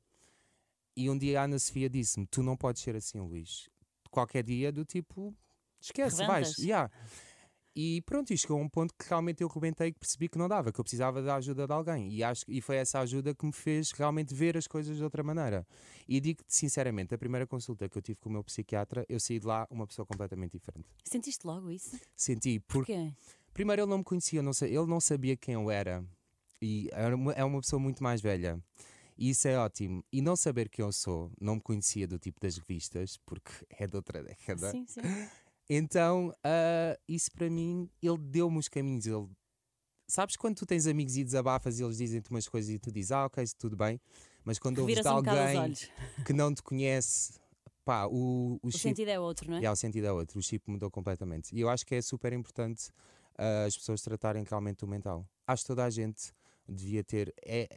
E 0.95 1.09
um 1.09 1.17
dia 1.17 1.41
a 1.41 1.43
Ana 1.43 1.59
Sofia 1.59 1.89
disse-me: 1.89 2.25
Tu 2.27 2.41
não 2.43 2.55
podes 2.55 2.81
ser 2.81 2.95
assim, 2.95 3.19
Luís. 3.19 3.69
Qualquer 4.09 4.43
dia, 4.43 4.71
do 4.71 4.85
tipo, 4.85 5.35
esquece, 5.81 6.21
Reventas. 6.21 6.55
vais. 6.55 6.57
Yeah. 6.59 6.91
E 7.75 8.01
pronto, 8.01 8.31
e 8.31 8.37
chegou 8.37 8.59
a 8.59 8.61
um 8.61 8.69
ponto 8.69 8.93
que 8.93 9.07
realmente 9.09 9.41
eu 9.41 9.47
rebentei 9.47 9.91
que 9.91 9.99
percebi 9.99 10.29
que 10.29 10.37
não 10.37 10.47
dava, 10.47 10.71
que 10.71 10.79
eu 10.79 10.83
precisava 10.83 11.21
da 11.21 11.35
ajuda 11.35 11.65
de 11.65 11.73
alguém. 11.73 12.11
E, 12.11 12.23
acho, 12.23 12.45
e 12.47 12.61
foi 12.61 12.75
essa 12.75 12.99
ajuda 12.99 13.33
que 13.33 13.45
me 13.45 13.51
fez 13.51 13.91
realmente 13.91 14.33
ver 14.33 14.55
as 14.55 14.67
coisas 14.67 14.95
de 14.95 15.03
outra 15.03 15.23
maneira. 15.23 15.65
E 16.07 16.19
digo-te 16.19 16.55
sinceramente, 16.55 17.15
a 17.15 17.17
primeira 17.17 17.47
consulta 17.47 17.89
que 17.89 17.97
eu 17.97 18.01
tive 18.01 18.19
com 18.19 18.29
o 18.29 18.31
meu 18.31 18.43
psiquiatra, 18.43 19.05
eu 19.09 19.19
saí 19.19 19.39
de 19.39 19.47
lá 19.47 19.67
uma 19.71 19.87
pessoa 19.87 20.05
completamente 20.05 20.51
diferente. 20.51 20.87
Sentiste 21.03 21.47
logo 21.47 21.71
isso? 21.71 21.99
Senti. 22.15 22.59
Porque, 22.59 22.93
Porquê? 22.93 23.13
Primeiro, 23.53 23.83
ele 23.83 23.89
não 23.89 23.99
me 23.99 24.03
conhecia, 24.03 24.41
não 24.41 24.53
sei, 24.53 24.75
ele 24.75 24.87
não 24.87 24.99
sabia 24.99 25.35
quem 25.35 25.53
eu 25.55 25.69
era. 25.69 26.03
E 26.61 26.89
é 27.35 27.43
uma 27.43 27.59
pessoa 27.59 27.79
muito 27.79 28.03
mais 28.03 28.21
velha. 28.21 28.59
E 29.17 29.29
isso 29.29 29.47
é 29.47 29.57
ótimo. 29.57 30.03
E 30.11 30.21
não 30.21 30.35
saber 30.35 30.69
quem 30.69 30.83
eu 30.83 30.91
sou, 30.91 31.31
não 31.39 31.55
me 31.55 31.61
conhecia 31.61 32.07
do 32.07 32.17
tipo 32.17 32.39
das 32.39 32.57
revistas, 32.57 33.17
porque 33.17 33.51
é 33.77 33.85
de 33.85 33.95
outra 33.95 34.23
década. 34.23 34.71
Sim, 34.71 34.85
sim. 34.87 35.01
Então, 35.69 36.29
uh, 36.29 37.01
isso 37.07 37.31
para 37.31 37.49
mim, 37.49 37.89
ele 38.01 38.17
deu-me 38.17 38.57
os 38.57 38.67
caminhos. 38.67 39.05
Ele... 39.05 39.27
Sabes 40.07 40.35
quando 40.35 40.57
tu 40.57 40.65
tens 40.65 40.85
amigos 40.87 41.15
e 41.15 41.23
desabafas 41.23 41.79
e 41.79 41.83
eles 41.83 41.97
dizem-te 41.97 42.29
umas 42.29 42.47
coisas 42.47 42.69
e 42.69 42.79
tu 42.79 42.91
dizes, 42.91 43.11
ah, 43.11 43.25
ok, 43.25 43.43
tudo 43.57 43.75
bem. 43.75 43.99
Mas 44.43 44.59
quando 44.59 44.79
ouves 44.79 45.01
de 45.01 45.07
alguém 45.07 45.73
que 46.25 46.33
não 46.33 46.53
te 46.53 46.61
conhece, 46.61 47.33
pá, 47.85 48.05
o, 48.05 48.59
o, 48.61 48.67
o 48.67 48.71
chip... 48.71 48.81
sentido 48.81 49.09
é 49.09 49.19
outro, 49.19 49.49
não 49.49 49.57
é? 49.57 49.63
é? 49.63 49.71
O 49.71 49.75
sentido 49.75 50.05
é 50.05 50.11
outro. 50.11 50.37
O 50.37 50.41
chip 50.41 50.69
mudou 50.69 50.91
completamente. 50.91 51.55
E 51.55 51.61
eu 51.61 51.69
acho 51.69 51.85
que 51.85 51.95
é 51.95 52.01
super 52.01 52.33
importante 52.33 52.89
uh, 53.39 53.65
as 53.65 53.77
pessoas 53.77 54.01
tratarem 54.01 54.43
realmente 54.43 54.83
o 54.83 54.87
mental. 54.87 55.27
Acho 55.47 55.63
que 55.63 55.67
toda 55.67 55.85
a 55.85 55.89
gente 55.89 56.33
devia 56.67 57.03
ter. 57.03 57.33
É, 57.41 57.69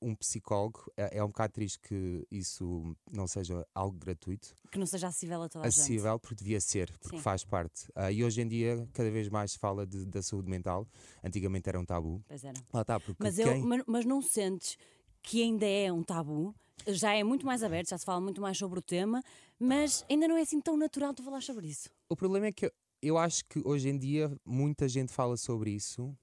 um 0.00 0.14
psicólogo, 0.14 0.90
é, 0.96 1.18
é, 1.18 1.24
um 1.24 1.28
bocado 1.28 1.52
triste 1.52 1.78
que 1.80 2.26
isso 2.30 2.96
não 3.10 3.26
seja 3.26 3.66
algo 3.74 3.98
gratuito. 3.98 4.54
Que 4.70 4.78
não 4.78 4.86
seja 4.86 5.08
acessível 5.08 5.42
a 5.42 5.48
toda 5.48 5.64
a 5.64 5.68
acessível, 5.68 6.12
gente. 6.12 6.20
porque 6.20 6.34
devia 6.36 6.60
ser, 6.60 6.92
porque 6.98 7.16
Sim. 7.16 7.22
faz 7.22 7.44
parte. 7.44 7.88
Uh, 7.90 8.10
e 8.12 8.24
hoje 8.24 8.40
em 8.40 8.48
dia, 8.48 8.88
cada 8.92 9.10
vez 9.10 9.28
mais 9.28 9.52
se 9.52 9.58
fala 9.58 9.86
de, 9.86 10.06
da 10.06 10.22
saúde 10.22 10.48
mental. 10.48 10.86
Antigamente 11.22 11.68
era 11.68 11.78
um 11.78 11.84
tabu. 11.84 12.22
Pois 12.28 12.44
era. 12.44 12.58
Lá 12.72 12.82
está, 12.82 13.00
porque 13.00 13.22
mas, 13.22 13.36
quem... 13.36 13.46
eu, 13.46 13.60
mas, 13.60 13.82
mas 13.86 14.04
não 14.04 14.22
sentes 14.22 14.78
que 15.22 15.42
ainda 15.42 15.66
é 15.66 15.92
um 15.92 16.02
tabu? 16.02 16.54
Já 16.86 17.12
é 17.12 17.24
muito 17.24 17.44
mais 17.44 17.62
aberto, 17.62 17.90
já 17.90 17.98
se 17.98 18.04
fala 18.04 18.20
muito 18.20 18.40
mais 18.40 18.56
sobre 18.56 18.78
o 18.78 18.82
tema, 18.82 19.22
mas 19.58 20.04
ainda 20.08 20.28
não 20.28 20.36
é 20.36 20.42
assim 20.42 20.60
tão 20.60 20.76
natural 20.76 21.12
tu 21.12 21.22
falar 21.22 21.42
sobre 21.42 21.66
isso. 21.66 21.90
O 22.08 22.16
problema 22.16 22.46
é 22.46 22.52
que 22.52 22.66
eu, 22.66 22.72
eu 23.02 23.18
acho 23.18 23.44
que 23.46 23.60
hoje 23.64 23.88
em 23.88 23.98
dia 23.98 24.30
muita 24.44 24.88
gente 24.88 25.12
fala 25.12 25.36
sobre 25.36 25.70
isso 25.70 26.16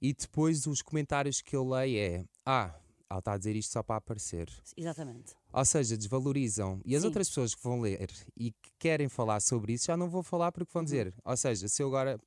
e 0.00 0.12
depois 0.12 0.66
os 0.66 0.82
comentários 0.82 1.40
que 1.40 1.56
eu 1.56 1.66
leio 1.66 1.98
é 1.98 2.24
ah, 2.44 2.74
ela 3.08 3.20
está 3.20 3.32
a 3.32 3.38
dizer 3.38 3.54
isto 3.56 3.72
só 3.72 3.82
para 3.82 3.96
aparecer. 3.96 4.50
Exatamente. 4.76 5.34
Ou 5.52 5.64
seja, 5.64 5.96
desvalorizam. 5.96 6.80
E 6.84 6.94
as 6.94 7.02
Sim. 7.02 7.08
outras 7.08 7.28
pessoas 7.28 7.54
que 7.54 7.62
vão 7.62 7.80
ler 7.80 8.10
e 8.36 8.50
que 8.50 8.70
querem 8.78 9.08
falar 9.08 9.40
sobre 9.40 9.72
isso 9.72 9.86
já 9.86 9.96
não 9.96 10.08
vão 10.08 10.22
falar 10.22 10.52
porque 10.52 10.72
vão 10.72 10.80
uhum. 10.80 10.84
dizer. 10.84 11.14
Ou 11.24 11.36
seja, 11.36 11.68
se 11.68 11.82
eu 11.82 11.88
agora 11.88 12.18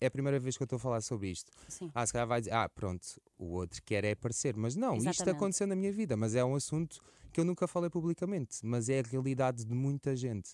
é 0.00 0.06
a 0.06 0.10
primeira 0.10 0.38
vez 0.38 0.56
que 0.56 0.62
eu 0.62 0.66
estou 0.66 0.76
a 0.76 0.80
falar 0.80 1.00
sobre 1.00 1.30
isto. 1.30 1.50
Sim. 1.68 1.90
Ah, 1.94 2.06
se 2.06 2.12
calhar 2.12 2.26
vai 2.26 2.40
dizer, 2.40 2.52
ah, 2.52 2.68
pronto, 2.68 3.06
o 3.38 3.52
outro 3.52 3.80
quer 3.84 4.04
é 4.04 4.12
aparecer. 4.12 4.56
Mas 4.56 4.74
não, 4.74 4.96
isto 4.96 5.08
Exatamente. 5.08 5.36
aconteceu 5.36 5.66
na 5.66 5.76
minha 5.76 5.92
vida, 5.92 6.16
mas 6.16 6.34
é 6.34 6.44
um 6.44 6.54
assunto 6.54 7.00
que 7.32 7.40
eu 7.40 7.44
nunca 7.44 7.66
falei 7.66 7.90
publicamente, 7.90 8.58
mas 8.62 8.88
é 8.88 9.00
a 9.00 9.02
realidade 9.02 9.64
de 9.64 9.74
muita 9.74 10.14
gente. 10.14 10.52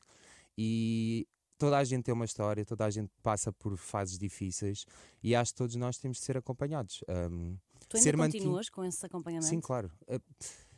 E 0.56 1.26
toda 1.58 1.76
a 1.76 1.84
gente 1.84 2.04
tem 2.04 2.14
uma 2.14 2.24
história, 2.24 2.64
toda 2.64 2.84
a 2.84 2.90
gente 2.90 3.10
passa 3.22 3.52
por 3.52 3.76
fases 3.76 4.18
difíceis 4.18 4.86
e 5.22 5.34
acho 5.34 5.52
que 5.52 5.58
todos 5.58 5.76
nós 5.76 5.98
temos 5.98 6.18
de 6.18 6.24
ser 6.24 6.36
acompanhados. 6.38 7.04
Um, 7.08 7.56
Tu 7.90 7.96
ainda 7.96 8.04
ser 8.04 8.16
continuas 8.16 8.68
com 8.68 8.84
esse 8.84 9.04
acompanhamento? 9.04 9.48
Sim, 9.48 9.60
claro. 9.60 9.90
Uh, 10.08 10.20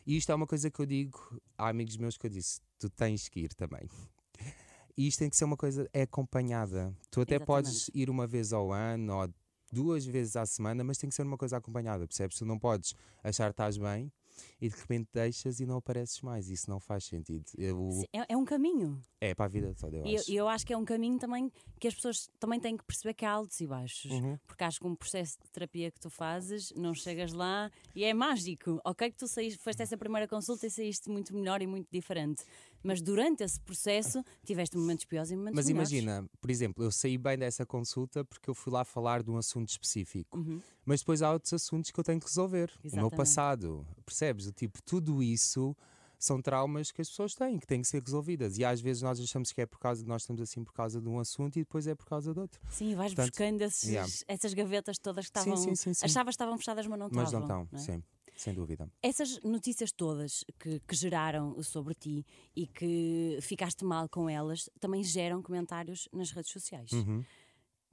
E 0.07 0.17
isto 0.17 0.33
é 0.33 0.35
uma 0.35 0.47
coisa 0.47 0.71
que 0.71 0.81
eu 0.81 0.87
digo 0.87 1.41
a 1.57 1.69
amigos 1.69 1.97
meus 1.99 2.17
que 2.17 2.27
eu 2.27 2.31
disse: 2.31 2.61
tu 2.79 2.89
tens 2.89 3.29
que 3.29 3.41
ir 3.41 3.55
também. 3.55 3.89
E 4.97 5.07
isto 5.07 5.19
tem 5.21 5.31
que 5.31 5.37
ser 5.37 5.45
uma 5.45 5.57
coisa 5.57 5.89
é 5.93 6.03
acompanhada. 6.03 6.97
Tu 7.11 7.21
até 7.21 7.39
podes 7.39 7.91
ir 7.95 8.11
uma 8.11 8.27
vez 8.27 8.53
ao 8.53 8.73
ano 8.73 9.15
ou 9.15 9.29
duas 9.71 10.05
vezes 10.05 10.37
à 10.37 10.45
semana, 10.45 10.83
mas 10.83 10.99
tem 10.99 11.09
que 11.09 11.15
ser 11.15 11.23
uma 11.23 11.39
coisa 11.39 11.59
acompanhada, 11.59 12.07
percebes? 12.07 12.39
Tu 12.39 12.45
não 12.45 12.59
podes 12.59 12.95
achar 13.23 13.47
que 13.47 13.53
estás 13.53 13.77
bem 13.77 14.11
e 14.61 14.69
de 14.69 14.77
repente 14.77 15.09
deixas 15.13 15.61
e 15.61 15.67
não 15.67 15.77
apareces 15.77 16.21
mais. 16.21 16.49
Isso 16.49 16.69
não 16.71 16.79
faz 16.81 17.05
sentido. 17.05 17.45
Eu- 17.57 17.91
Sim, 17.93 18.05
É, 18.13 18.33
é 18.33 18.37
um 18.37 18.45
caminho. 18.45 19.01
é 19.21 19.35
para 19.35 19.45
a 19.47 19.49
vida 19.49 19.75
toda, 19.79 19.97
eu 19.97 20.07
E 20.07 20.15
eu, 20.15 20.21
acho. 20.21 20.31
e 20.33 20.37
eu 20.37 20.49
acho 20.49 20.67
que 20.67 20.73
é 20.73 20.77
um 20.77 20.85
caminho 20.85 21.19
também 21.19 21.51
que 21.79 21.89
as 21.89 21.95
pessoas 21.95 22.29
também 22.39 22.59
têm 22.61 22.77
que 22.77 22.85
perceber 22.85 23.15
que 23.15 23.25
há 23.25 23.31
altos 23.33 23.61
e 23.61 23.67
baixos. 23.67 24.11
Uhum. 24.11 24.39
Porque 24.47 24.65
acho 24.65 24.79
que 24.81 24.87
um 24.87 24.95
processo 24.95 25.37
de 25.43 25.51
terapia 25.51 25.91
que 25.91 26.01
tu 26.01 26.11
fazes, 26.11 26.73
não 26.77 26.95
chegas 26.95 27.33
lá 27.33 27.71
e 27.95 28.05
é 28.05 28.13
mágico. 28.15 28.81
Ok, 28.85 29.11
que 29.11 29.17
tu 29.17 29.27
saíste, 29.29 29.59
foste 29.63 29.83
essa 29.83 29.97
primeira 29.97 30.27
consulta 30.29 30.67
e 30.67 30.71
saíste 30.71 31.09
muito 31.11 31.35
melhor 31.35 31.61
e 31.63 31.67
muito 31.67 31.89
diferente. 31.91 32.45
Mas 32.83 33.01
durante 33.01 33.43
esse 33.45 33.61
processo 33.61 34.25
tiveste 34.45 34.77
momentos 34.77 35.05
piores 35.05 35.31
e 35.31 35.37
momentos 35.37 35.57
Mas 35.57 35.67
melhores. 35.67 35.91
imagina, 35.93 36.29
por 36.41 36.51
exemplo, 36.51 36.85
eu 36.85 36.91
saí 36.91 37.17
bem 37.17 37.39
dessa 37.39 37.65
consulta 37.65 38.25
porque 38.25 38.49
eu 38.51 38.55
fui 38.55 38.73
lá 38.73 38.85
falar 38.85 39.23
de 39.23 39.31
um 39.31 39.37
assunto 39.37 39.69
específico. 39.69 40.39
Uhum. 40.39 40.61
Mas 40.85 41.01
depois 41.01 41.23
há 41.23 41.33
outros 41.33 41.53
assuntos 41.53 41.91
que 41.91 41.99
eu 42.01 42.05
tenho 42.05 42.19
que 42.21 42.27
resolver. 42.27 42.71
O 42.71 42.79
meu 42.83 42.85
Exatamente. 42.85 43.17
passado, 43.17 43.87
percebes? 44.05 44.47
O 44.47 44.53
tipo, 44.53 44.83
tudo 44.83 45.23
isso 45.23 45.77
são 46.19 46.41
traumas 46.41 46.93
que 46.93 47.01
as 47.03 47.09
pessoas 47.09 47.35
têm, 47.35 47.59
que 47.59 47.67
têm 47.67 47.83
que 47.83 47.89
ser 47.89 48.01
resolvidas. 48.03 48.57
E 48.57 48.65
às 48.65 48.81
vezes 48.81 49.03
nós 49.03 49.19
achamos 49.21 49.51
que 49.53 49.61
é 49.61 49.67
por 49.67 49.79
causa, 49.81 50.05
nós 50.07 50.23
estamos 50.23 50.41
assim 50.41 50.63
por 50.63 50.73
causa 50.73 51.01
de 51.01 51.09
um 51.09 51.19
assunto 51.19 51.57
e 51.57 51.63
depois 51.63 51.87
é 51.89 51.95
por 51.97 52.07
causa 52.07 52.33
de 52.33 52.39
outro. 52.39 52.61
Sim, 52.71 52.95
vais 52.95 53.13
Portanto, 53.13 53.31
buscando 53.33 53.63
esses- 53.63 53.89
yeah. 53.89 54.09
essas 54.29 54.55
gavetas 54.55 54.99
todas 54.99 55.29
que 55.29 55.41
Sim, 55.41 55.51
estavam. 55.51 55.65
sim, 55.65 55.75
sim, 55.75 55.95
sim. 55.95 56.05
Achavas 56.05 56.33
que 56.33 56.43
estavam 56.43 56.57
fechadas, 56.59 56.87
mas 56.87 56.99
não 56.99 57.09
Mas 57.13 57.29
estavam. 57.29 57.49
não 57.49 57.65
estão, 57.65 57.69
não 57.73 57.79
é? 57.79 57.83
sim, 57.83 58.03
sem 58.43 58.53
dúvida. 58.55 58.91
Essas 59.03 59.41
notícias 59.43 59.93
todas 59.93 60.45
que, 60.59 60.81
que 60.81 60.97
geraram 60.97 61.63
sobre 61.63 61.95
ti 61.95 62.27
e 62.57 62.67
que 62.67 63.39
ficaste 63.41 63.85
mal 63.85 64.09
com 64.09 64.29
elas 64.29 64.69
também 64.81 65.03
geram 65.05 65.43
comentários 65.43 66.09
nas 66.13 66.31
redes 66.31 66.51
sociais. 66.51 66.91
Uhum. 66.93 67.25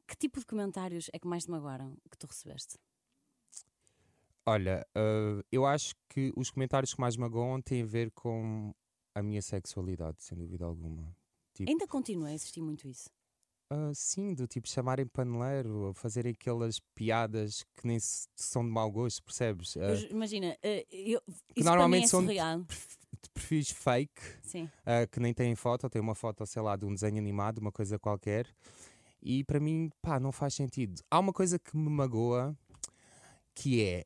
Que 0.08 0.18
tipo 0.18 0.40
de 0.40 0.46
comentários 0.46 1.10
é 1.14 1.20
que 1.20 1.28
mais 1.28 1.46
te 1.46 1.52
magoaram 1.52 1.96
que 2.10 2.18
tu 2.18 2.26
recebeste? 2.26 2.78
Olha, 4.46 4.86
ah, 4.96 5.44
eu 5.52 5.66
acho 5.66 5.94
que 6.10 6.34
os 6.36 6.50
comentários 6.50 6.94
que 6.94 7.00
mais 7.00 7.16
magoam 7.16 7.62
têm 7.62 7.84
a 7.84 7.86
ver 7.86 8.10
com 8.12 8.74
a 9.14 9.22
minha 9.22 9.42
sexualidade, 9.42 10.24
sem 10.24 10.36
dúvida 10.36 10.66
alguma. 10.66 11.16
Tipo, 11.54 11.70
Ainda 11.70 11.88
continua 11.88 12.30
a 12.30 12.34
existir 12.34 12.62
muito 12.62 12.88
isso. 12.88 13.10
Ah, 13.70 13.92
sim, 13.94 14.34
do 14.34 14.48
tipo 14.48 14.68
chamarem 14.68 15.06
paneleiro, 15.06 15.88
ou 15.88 15.94
fazerem 15.94 16.32
aquelas 16.32 16.80
piadas 16.96 17.64
que 17.78 17.86
nem 17.88 18.00
se- 18.00 18.28
são 18.36 18.64
de 18.64 18.70
mau 18.72 18.90
gosto, 18.92 19.24
percebes? 19.24 19.76
Ah, 19.78 19.90
Mas 19.90 20.04
imagina, 20.04 20.58
eh, 20.64 20.86
eu, 20.92 21.22
isso 21.56 21.66
normalmente 21.66 22.04
para 22.04 22.10
são 22.10 22.22
mim 22.22 22.26
é 22.26 22.30
de- 22.30 22.34
surreal. 22.36 22.60
de 23.22 23.30
perfis 23.34 23.70
fake 23.72 24.22
Sim. 24.44 24.70
que 25.12 25.20
nem 25.20 25.34
têm 25.34 25.56
foto, 25.56 25.90
tem 25.90 26.02
uma 26.02 26.16
foto, 26.16 26.46
sei 26.46 26.62
lá, 26.62 26.76
de 26.76 26.86
um 26.86 26.94
desenho 26.94 27.18
animado, 27.18 27.58
uma 27.60 27.72
coisa 27.72 27.98
qualquer. 28.00 28.48
E 29.22 29.44
para 29.44 29.60
mim, 29.60 29.90
pá, 30.02 30.20
não 30.20 30.32
faz 30.32 30.54
sentido. 30.54 31.02
Há 31.12 31.20
uma 31.20 31.34
coisa 31.34 31.60
que 31.60 31.76
me 31.76 31.90
magoa, 31.90 32.58
que 33.54 33.84
é, 33.84 34.06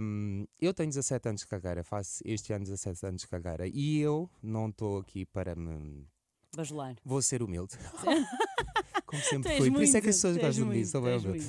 um, 0.00 0.46
eu 0.60 0.72
tenho 0.72 0.88
17 0.88 1.28
anos 1.28 1.40
de 1.40 1.46
carreira, 1.48 1.82
faço 1.82 2.22
este 2.24 2.52
ano 2.52 2.64
17 2.64 3.04
anos 3.04 3.22
de 3.22 3.28
carreira, 3.28 3.66
e 3.66 3.98
eu 3.98 4.30
não 4.40 4.68
estou 4.68 4.98
aqui 5.00 5.26
para 5.26 5.56
me... 5.56 6.06
Bajular. 6.54 6.94
Vou 7.04 7.20
ser 7.20 7.42
humilde. 7.42 7.76
Como 9.12 9.22
sempre 9.22 9.56
fui. 9.58 9.70
Por 9.70 9.82
isso 9.82 9.96
é 9.96 10.00
que 10.00 10.08
as 10.08 10.16
pessoas 10.16 10.36
gostam 10.38 10.66
muito, 10.66 10.78
disso. 10.80 10.92
sou 10.92 11.02
bem 11.02 11.20
muito. 11.20 11.44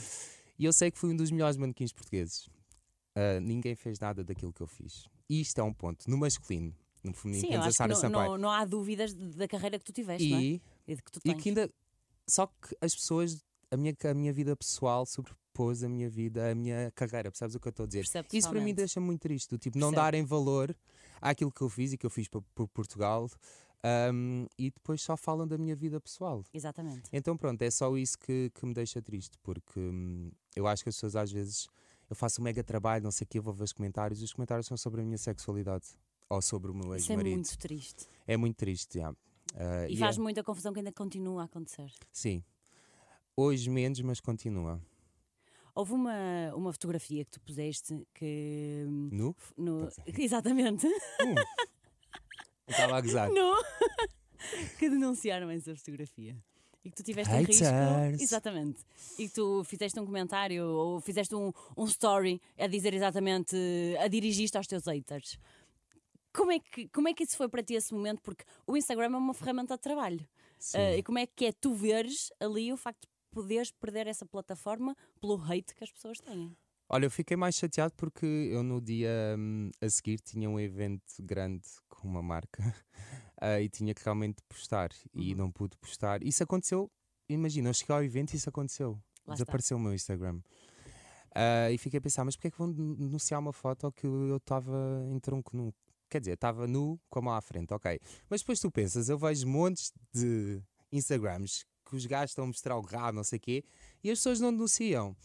E 0.60 0.66
eu 0.66 0.74
sei 0.74 0.92
que 0.92 1.00
fui 1.00 1.12
um 1.12 1.16
dos 1.16 1.32
melhores 1.32 1.58
manequins 1.58 1.92
portugueses. 1.92 2.46
Uh, 3.16 3.40
ninguém 3.42 3.76
fez 3.76 4.00
nada 4.00 4.24
daquilo 4.24 4.52
que 4.54 4.62
eu 4.62 4.68
fiz. 4.68 5.08
E 5.30 5.42
isto 5.42 5.60
é 5.60 5.64
um 5.64 5.74
ponto. 5.74 6.10
No 6.10 6.18
masculino, 6.18 6.76
no 7.04 7.14
feminino, 7.14 7.48
Sim, 7.48 7.54
eu 7.54 7.62
acho 7.62 7.78
que 7.78 7.88
não, 7.88 8.10
não, 8.10 8.38
não 8.38 8.50
há 8.52 8.66
dúvidas 8.66 9.14
de- 9.14 9.30
da 9.38 9.48
carreira 9.48 9.80
que 9.80 9.86
tu 9.86 9.92
tiveste, 9.94 10.30
não 10.30 10.38
é? 10.38 10.42
E 10.42 10.62
E 10.88 10.96
de 10.96 11.02
que 11.02 11.12
tu 11.12 11.20
E 11.20 11.22
tens. 11.32 11.42
que 11.42 11.50
ainda. 11.50 11.70
Só 12.28 12.48
que 12.48 12.76
as 12.82 12.94
pessoas. 12.94 13.44
A 13.72 13.78
minha, 13.78 13.96
a 14.04 14.14
minha 14.14 14.32
vida 14.32 14.56
pessoal 14.56 15.04
sobrepôs 15.04 15.84
a 15.84 15.90
minha 15.90 16.08
vida, 16.08 16.52
a 16.52 16.54
minha 16.54 16.92
carreira, 16.94 17.32
percebes 17.32 17.56
o 17.56 17.60
que 17.60 17.68
eu 17.68 17.72
estou 17.72 17.86
a 17.86 17.88
dizer? 17.88 18.02
Percebo 18.02 18.28
Isso 18.32 18.48
para 18.50 18.62
mim 18.62 18.72
deixa 18.72 19.00
muito 19.00 19.22
triste, 19.22 19.50
do 19.50 19.58
tipo, 19.58 19.80
não 19.80 19.88
Percebo. 19.90 20.02
darem 20.06 20.24
valor 20.24 20.76
àquilo 21.20 21.52
que 21.52 21.62
eu 21.62 21.70
fiz 21.70 21.92
e 21.94 21.98
que 21.98 22.06
eu 22.06 22.10
fiz 22.12 22.28
por, 22.28 22.44
por 22.54 22.68
Portugal 22.68 23.28
um, 24.14 24.46
e 24.58 24.72
depois 24.72 25.02
só 25.02 25.18
falam 25.18 25.48
da 25.48 25.58
minha 25.58 25.76
vida 25.76 26.00
pessoal. 26.00 26.44
Exatamente. 26.54 27.10
Então 27.12 27.36
pronto, 27.38 27.62
é 27.62 27.70
só 27.72 27.96
isso 27.98 28.18
que, 28.18 28.50
que 28.54 28.66
me 28.66 28.74
deixa 28.74 29.02
triste, 29.02 29.38
porque 29.44 29.80
hum, 29.80 30.32
eu 30.56 30.66
acho 30.68 30.84
que 30.84 30.90
as 30.90 30.96
pessoas 30.96 31.16
às 31.16 31.32
vezes. 31.32 31.68
Eu 32.10 32.16
faço 32.16 32.42
um 32.42 32.44
mega 32.44 32.64
trabalho, 32.64 33.04
não 33.04 33.12
sei 33.12 33.26
o 33.26 33.28
que, 33.28 33.40
eu 33.40 33.42
vou 33.42 33.54
ver 33.54 33.64
os 33.64 33.74
comentários 33.74 34.22
e 34.22 34.26
os 34.26 34.34
comentários 34.34 34.68
são 34.68 34.78
sobre 34.78 35.02
a 35.02 35.04
minha 35.04 35.18
sexualidade 35.18 35.86
ou 36.30 36.42
sobre 36.42 36.70
o 36.70 36.74
meu 36.74 36.94
Isso 36.96 37.12
é 37.12 37.16
ex-marido. 37.16 37.36
muito 37.36 37.58
triste. 37.58 38.08
É 38.28 38.38
muito 38.38 38.56
triste, 38.58 39.00
já. 39.00 39.10
Uh, 39.12 39.16
E 39.90 39.98
faz 39.98 40.18
é- 40.18 40.22
muita 40.22 40.44
confusão 40.44 40.74
que 40.74 40.80
ainda 40.80 40.92
continua 40.92 41.42
a 41.42 41.46
acontecer. 41.46 41.92
Sim. 42.12 42.44
Hoje 43.36 43.70
menos, 43.70 44.00
mas 44.02 44.20
continua. 44.20 44.80
Houve 45.74 45.94
uma, 45.94 46.54
uma 46.56 46.72
fotografia 46.72 47.26
que 47.26 47.32
tu 47.32 47.42
puseste 47.42 48.06
que. 48.14 48.86
hum, 48.88 49.10
Nu? 49.12 49.36
No, 49.58 49.90
Pois 49.96 49.96
exatamente. 50.20 50.86
Hum. 50.86 51.36
Estava 52.74 52.98
a 52.98 53.02
gozar. 53.02 53.30
No, 53.30 53.56
que 54.78 54.90
denunciaram 54.90 55.50
essa 55.50 55.76
fotografia. 55.76 56.36
E 56.84 56.90
que 56.90 56.98
tu 56.98 57.04
tiveste 57.04 57.34
um 57.34 57.38
risco. 57.38 57.64
Haters. 57.64 58.22
Exatamente. 58.22 58.84
E 59.18 59.28
que 59.30 59.34
tu 59.34 59.64
fizeste 59.64 59.98
um 60.00 60.06
comentário 60.06 60.66
ou 60.66 61.00
fizeste 61.00 61.34
um, 61.34 61.54
um 61.78 61.86
story 61.86 62.42
a 62.58 62.68
dizer 62.68 62.94
exatamente. 62.94 63.56
a 64.00 64.08
dirigir-te 64.08 64.58
aos 64.58 64.68
teus 64.68 64.86
haters. 64.86 65.40
Como 66.34 66.52
é, 66.52 66.60
que, 66.60 66.90
como 66.90 67.08
é 67.08 67.14
que 67.14 67.24
isso 67.24 67.38
foi 67.38 67.48
para 67.48 67.64
ti 67.64 67.76
esse 67.76 67.94
momento? 67.94 68.22
Porque 68.22 68.44
o 68.68 68.76
Instagram 68.76 69.14
é 69.14 69.18
uma 69.18 69.34
ferramenta 69.34 69.76
de 69.76 69.82
trabalho. 69.82 70.28
Ah, 70.74 70.98
e 70.98 71.04
como 71.04 71.20
é 71.20 71.28
que 71.28 71.46
é 71.46 71.52
tu 71.52 71.74
veres 71.74 72.32
ali 72.40 72.72
o 72.72 72.78
facto 72.78 73.02
de 73.02 73.10
poderes 73.32 73.72
perder 73.72 74.08
essa 74.08 74.26
plataforma 74.26 74.96
pelo 75.22 75.42
hate 75.42 75.76
que 75.76 75.84
as 75.84 75.92
pessoas 75.92 76.20
têm? 76.20 76.56
Olha, 76.90 77.06
eu 77.06 77.12
fiquei 77.12 77.36
mais 77.36 77.56
chateado 77.56 77.94
porque 77.96 78.26
eu 78.26 78.62
no 78.62 78.80
dia 78.82 79.10
hum, 79.38 79.72
a 79.82 79.90
seguir 79.90 80.20
tinha 80.20 80.50
um 80.50 80.60
evento 80.60 81.02
grande 81.22 81.64
com 81.90 82.08
uma 82.08 82.22
marca 82.22 82.76
ah, 83.42 83.60
e 83.62 83.68
tinha 83.70 83.94
que 83.94 84.04
realmente 84.04 84.42
postar 84.48 84.92
e 85.14 85.32
Uhum. 85.32 85.38
não 85.38 85.52
pude 85.52 85.76
postar. 85.78 86.22
Isso 86.24 86.44
aconteceu, 86.44 86.92
imagina, 87.28 87.70
eu 87.70 87.74
cheguei 87.74 87.96
ao 87.96 88.04
evento 88.04 88.34
e 88.34 88.38
isso 88.38 88.50
aconteceu. 88.50 88.92
Lá 88.92 89.34
está. 89.34 89.34
Desapareceu 89.34 89.78
o 89.78 89.80
meu 89.80 89.94
Instagram. 89.94 90.40
Ah, 91.34 91.72
e 91.72 91.78
fiquei 91.78 91.98
a 91.98 92.02
pensar, 92.02 92.24
mas 92.26 92.36
porquê 92.36 92.50
é 92.50 92.52
que 92.52 92.58
vão 92.58 92.72
denunciar 92.72 93.40
uma 93.40 93.54
foto 93.54 93.92
que 93.92 94.06
eu 94.06 94.38
estava 94.38 95.04
em 95.10 95.20
tronco 95.20 95.56
nu? 95.58 95.74
Quer 96.10 96.20
dizer, 96.20 96.34
estava 96.34 96.68
nu 96.68 97.00
com 97.10 97.20
a 97.20 97.22
mão 97.24 97.34
à 97.34 97.42
frente, 97.42 97.74
ok. 97.74 98.00
Mas 98.30 98.42
depois 98.42 98.60
tu 98.60 98.70
pensas, 98.70 99.10
eu 99.10 99.18
vejo 99.18 99.48
montes 99.48 99.92
de 100.14 100.62
Instagrams 100.92 101.66
que 101.90 101.96
os 101.96 102.06
gajos 102.06 102.32
estão 102.32 102.44
a 102.44 102.48
mostrar 102.48 102.78
o 102.78 102.82
rabo, 102.82 103.16
não 103.16 103.24
sei 103.24 103.38
o 103.38 103.40
quê, 103.42 103.64
e 104.04 104.12
as 104.12 104.20
pessoas 104.20 104.40
não 104.40 104.52
denunciam. 104.52 105.16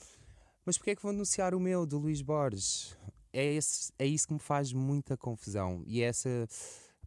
Mas 0.68 0.76
porquê 0.76 0.90
é 0.90 0.96
que 0.96 1.02
vão 1.02 1.12
denunciar 1.12 1.54
o 1.54 1.60
meu, 1.60 1.87
do 1.87 1.96
Luís 1.96 2.20
Borges? 2.20 2.94
É, 3.32 3.42
esse, 3.54 3.90
é 3.98 4.04
isso 4.04 4.28
que 4.28 4.34
me 4.34 4.38
faz 4.38 4.70
muita 4.70 5.16
confusão. 5.16 5.82
E 5.87 6.02
é 6.02 6.04
essa 6.04 6.46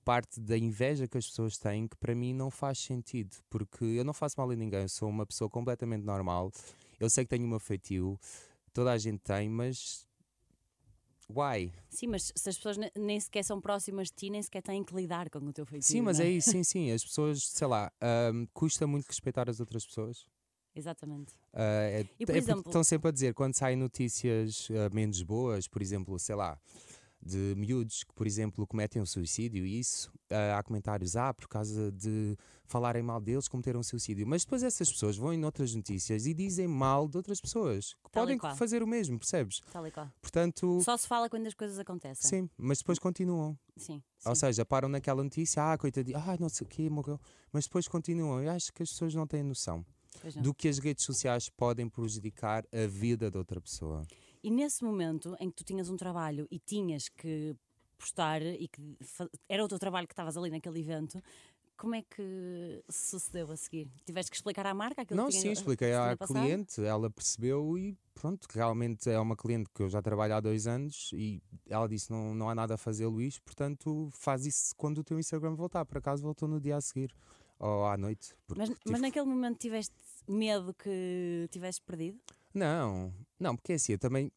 parte 0.04 0.40
da 0.40 0.58
inveja 0.58 1.08
que 1.08 1.16
as 1.16 1.28
pessoas 1.28 1.60
têm 1.60 1.88
que 1.88 1.96
para 1.96 2.16
mim 2.16 2.34
não 2.34 2.50
faz 2.50 2.80
sentido. 2.80 3.38
Porque 3.52 3.86
eu 3.86 4.04
não 4.04 4.14
faço 4.16 4.34
mal 4.40 4.50
a 4.50 4.56
ninguém, 4.56 4.82
eu 4.82 4.90
sou 4.90 5.08
uma 5.08 5.28
pessoa 5.28 5.48
completamente 5.48 6.04
normal. 6.04 6.52
Eu 7.00 7.08
sei 7.08 7.24
que 7.24 7.30
tenho 7.30 7.46
uma 7.46 7.60
feitio, 7.60 8.20
toda 8.74 8.92
a 8.94 8.98
gente 8.98 9.20
tem, 9.20 9.48
mas. 9.48 10.08
Why? 11.30 11.72
Sim, 11.88 12.08
mas 12.08 12.32
se 12.36 12.50
as 12.50 12.56
pessoas 12.56 12.78
ne- 12.78 12.92
nem 12.98 13.20
sequer 13.20 13.44
são 13.44 13.62
próximas 13.62 14.08
de 14.08 14.16
ti, 14.16 14.30
nem 14.32 14.42
sequer 14.42 14.64
têm 14.64 14.84
que 14.84 14.96
lidar 14.96 15.30
com 15.30 15.38
o 15.38 15.54
teu 15.54 15.68
feitiço. 15.68 15.92
Sim, 15.92 16.02
mas 16.02 16.20
é 16.20 16.28
isso, 16.28 16.50
sim, 16.50 16.64
sim. 16.64 16.92
As 16.92 17.04
pessoas, 17.04 17.44
sei 17.48 17.68
lá, 17.68 17.92
ahm, 18.02 18.48
custa 18.56 18.88
muito 18.88 19.06
respeitar 19.06 19.48
as 19.52 19.60
outras 19.60 19.86
pessoas. 19.86 20.26
Exatamente. 20.76 21.34
Ah, 21.54 21.62
é, 21.84 22.06
E, 22.20 22.26
por 22.26 22.36
é 22.36 22.38
exemplo- 22.38 22.64
estão 22.68 22.84
sempre 22.84 23.10
a 23.10 23.12
dizer, 23.12 23.34
quando 23.34 23.54
saem 23.56 23.76
notícias 23.78 24.68
ah, 24.72 24.90
menos 24.94 25.22
boas, 25.22 25.68
por 25.68 25.82
exemplo, 25.82 26.18
sei 26.20 26.36
lá, 26.36 26.58
de 27.24 27.54
miúdos 27.56 28.04
que, 28.04 28.14
por 28.16 28.26
exemplo, 28.26 28.66
cometem 28.66 29.00
um 29.00 29.06
suicídio, 29.06 29.64
e 29.64 29.78
isso, 29.80 30.12
ah, 30.32 30.58
há 30.58 30.64
comentários, 30.64 31.16
ah, 31.16 31.32
por 31.34 31.48
causa 31.48 31.92
de 31.92 32.36
falarem 32.66 33.04
mal 33.04 33.20
deles, 33.22 33.48
cometeram 33.48 33.82
um 33.82 33.84
suicídio. 33.84 34.26
Mas 34.26 34.44
depois 34.44 34.64
essas 34.64 34.90
pessoas 34.92 35.18
vão 35.18 35.32
em 35.34 35.44
outras 35.46 35.76
notícias 35.76 36.26
e 36.26 36.34
dizem 36.34 36.68
mal 36.68 37.08
de 37.08 37.18
outras 37.18 37.40
pessoas 37.40 37.94
que 38.04 38.10
Tal 38.10 38.24
podem 38.24 38.40
fazer 38.56 38.82
o 38.82 38.88
mesmo, 38.88 39.20
percebes? 39.20 39.60
Tal 39.72 39.86
e 39.86 39.92
qual. 39.92 40.10
Portanto, 40.22 40.80
Só 40.82 40.96
se 40.98 41.06
fala 41.08 41.30
quando 41.30 41.46
as 41.48 41.54
coisas 41.54 41.78
acontecem. 41.78 42.28
sim, 42.28 42.50
mas 42.58 42.80
depois 42.80 42.98
continuam. 42.98 43.56
Sim. 43.78 44.02
Ou 44.26 44.34
sim. 44.34 44.40
seja, 44.40 44.66
param 44.66 44.88
naquela 44.90 45.22
notícia, 45.24 45.62
ah, 45.74 45.78
coitadinho, 45.78 46.18
ah, 46.18 46.38
não 46.40 46.50
sei 46.50 46.66
o 46.66 46.70
quê, 46.70 46.90
morreu. 46.90 47.20
Mas 47.52 47.66
depois 47.66 47.88
continuam. 47.88 48.42
Eu 48.42 48.50
acho 48.52 48.72
que 48.74 48.82
as 48.82 48.90
pessoas 48.90 49.14
não 49.14 49.28
têm 49.28 49.44
noção. 49.44 49.86
Não. 50.36 50.42
do 50.42 50.54
que 50.54 50.68
as 50.68 50.78
redes 50.80 51.04
sociais 51.06 51.50
podem 51.50 51.88
prejudicar 51.90 52.66
a 52.72 52.88
vida 52.88 53.30
de 53.32 53.38
outra 53.38 53.60
pessoa. 53.62 54.04
E 54.44 54.50
nesse 54.50 54.84
momento 54.84 55.36
em 55.40 55.50
que 55.50 55.56
tu 55.58 55.64
tinhas 55.64 55.90
um 55.90 55.96
trabalho 55.98 56.48
e 56.50 56.58
tinhas 56.60 57.08
que 57.10 57.56
postar 57.98 58.42
e 58.42 58.68
que 58.68 58.98
era 59.48 59.64
o 59.64 59.68
teu 59.68 59.78
trabalho 59.78 60.08
que 60.08 60.14
estavas 60.14 60.36
ali 60.36 60.50
naquele 60.50 60.80
evento, 60.80 61.22
como 61.78 61.96
é 61.96 62.02
que 62.04 62.84
sucedeu 62.90 63.52
a 63.52 63.56
seguir? 63.58 63.88
Tiveste 64.06 64.30
que 64.32 64.38
explicar 64.38 64.66
à 64.68 64.74
marca 64.74 65.02
aquilo 65.02 65.18
Não, 65.18 65.26
que 65.26 65.32
tinha, 65.32 65.42
sim, 65.44 65.52
expliquei 65.52 65.94
à 65.94 66.16
cliente, 66.18 66.84
ela 66.84 67.10
percebeu 67.10 67.78
e 67.78 67.98
pronto, 68.14 68.48
realmente 68.52 69.10
é 69.10 69.20
uma 69.20 69.36
cliente 69.36 69.70
que 69.74 69.82
eu 69.82 69.90
já 69.90 70.02
trabalho 70.02 70.36
há 70.36 70.40
dois 70.40 70.68
anos 70.68 71.10
e 71.14 71.42
ela 71.68 71.88
disse 71.88 72.12
não, 72.12 72.36
não 72.36 72.50
há 72.50 72.56
nada 72.56 72.76
a 72.76 72.78
fazer, 72.78 73.08
Luís, 73.08 73.40
portanto 73.40 74.10
faz 74.12 74.46
isso 74.46 74.76
quando 74.76 75.00
o 75.00 75.04
teu 75.04 75.20
Instagram 75.20 75.56
voltar. 75.56 75.86
Por 75.86 75.98
acaso 75.98 76.22
voltou 76.22 76.48
no 76.48 76.60
dia 76.60 76.78
a 76.78 76.82
seguir 76.82 77.12
ou 77.58 77.86
à 77.86 77.98
noite. 77.98 78.36
Mas, 78.56 78.70
tive- 78.70 78.80
mas 78.88 79.02
naquele 79.02 79.26
momento 79.26 79.58
tiveste 79.60 79.94
medo 80.28 80.74
que 80.74 81.48
tivesses 81.52 81.80
perdido? 81.80 82.20
Não, 82.54 83.14
não, 83.40 83.56
porque 83.56 83.74
é 83.74 83.76
assim, 83.76 83.94
eu 83.94 84.00
também 84.00 84.32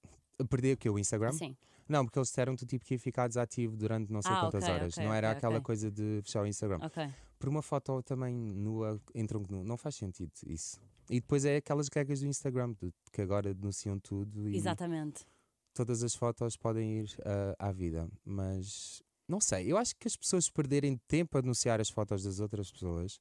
perdi 0.48 0.72
o 0.72 0.76
que 0.76 0.88
o 0.88 0.98
Instagram? 0.98 1.32
Sim. 1.32 1.56
Não, 1.88 2.04
porque 2.04 2.18
eles 2.18 2.28
disseram 2.28 2.54
que 2.56 2.64
tu 2.64 2.66
tipo 2.66 2.84
que 2.84 2.94
ia 2.94 2.98
ficar 2.98 3.28
desativo 3.28 3.76
durante 3.76 4.10
não 4.10 4.22
sei 4.22 4.32
Ah, 4.32 4.40
quantas 4.40 4.62
ok, 4.64 4.74
horas. 4.74 4.94
ok, 4.94 5.04
não 5.04 5.12
era 5.14 5.28
ok, 5.28 5.38
aquela 5.38 5.60
coisa 5.60 5.90
de 5.90 6.20
fechar 6.24 6.42
o 6.42 6.46
Instagram. 6.46 6.78
Ok. 6.82 7.06
Por 7.38 7.48
uma 7.48 7.60
foto 7.60 8.02
também 8.02 8.34
nua, 8.34 8.98
em 9.14 9.26
tronco 9.26 9.52
nu, 9.52 9.62
não 9.62 9.76
faz 9.76 9.96
sentido 9.96 10.32
isso. 10.46 10.80
E 11.10 11.20
depois 11.20 11.44
é 11.44 11.56
aquelas 11.56 11.88
regras 11.88 12.20
do 12.20 12.26
Instagram 12.26 12.74
que 13.12 13.20
agora 13.20 13.52
denunciam 13.52 13.98
tudo 13.98 14.48
e 14.48 14.56
Exatamente. 14.56 15.26
todas 15.74 16.02
as 16.02 16.14
fotos 16.14 16.56
podem 16.56 17.00
ir 17.00 17.10
ah, 17.24 17.68
à 17.68 17.72
vida. 17.72 18.08
Mas 18.24 19.02
não 19.28 19.40
sei, 19.40 19.70
eu 19.70 19.76
acho 19.76 19.94
que 19.96 20.08
as 20.08 20.16
pessoas 20.16 20.48
perderem 20.48 20.98
tempo 21.06 21.36
a 21.36 21.42
denunciar 21.42 21.80
as 21.80 21.90
fotos 21.90 22.24
das 22.24 22.40
outras 22.40 22.70
pessoas 22.72 23.18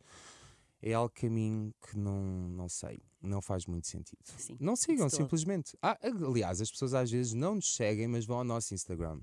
é 0.83 0.93
algo 0.93 1.13
mim 1.29 1.73
que 1.81 1.97
não, 1.97 2.21
não 2.49 2.67
sei, 2.67 2.99
não 3.21 3.41
faz 3.41 3.65
muito 3.65 3.87
sentido. 3.87 4.19
Sim. 4.37 4.57
Não 4.59 4.75
sigam, 4.75 5.09
simplesmente. 5.09 5.77
Ah, 5.81 5.97
aliás, 6.01 6.59
as 6.59 6.69
pessoas 6.69 6.93
às 6.93 7.09
vezes 7.09 7.33
não 7.33 7.55
nos 7.55 7.73
seguem, 7.73 8.05
mas 8.05 8.25
vão 8.25 8.39
ao 8.39 8.43
nosso 8.43 8.73
Instagram. 8.73 9.21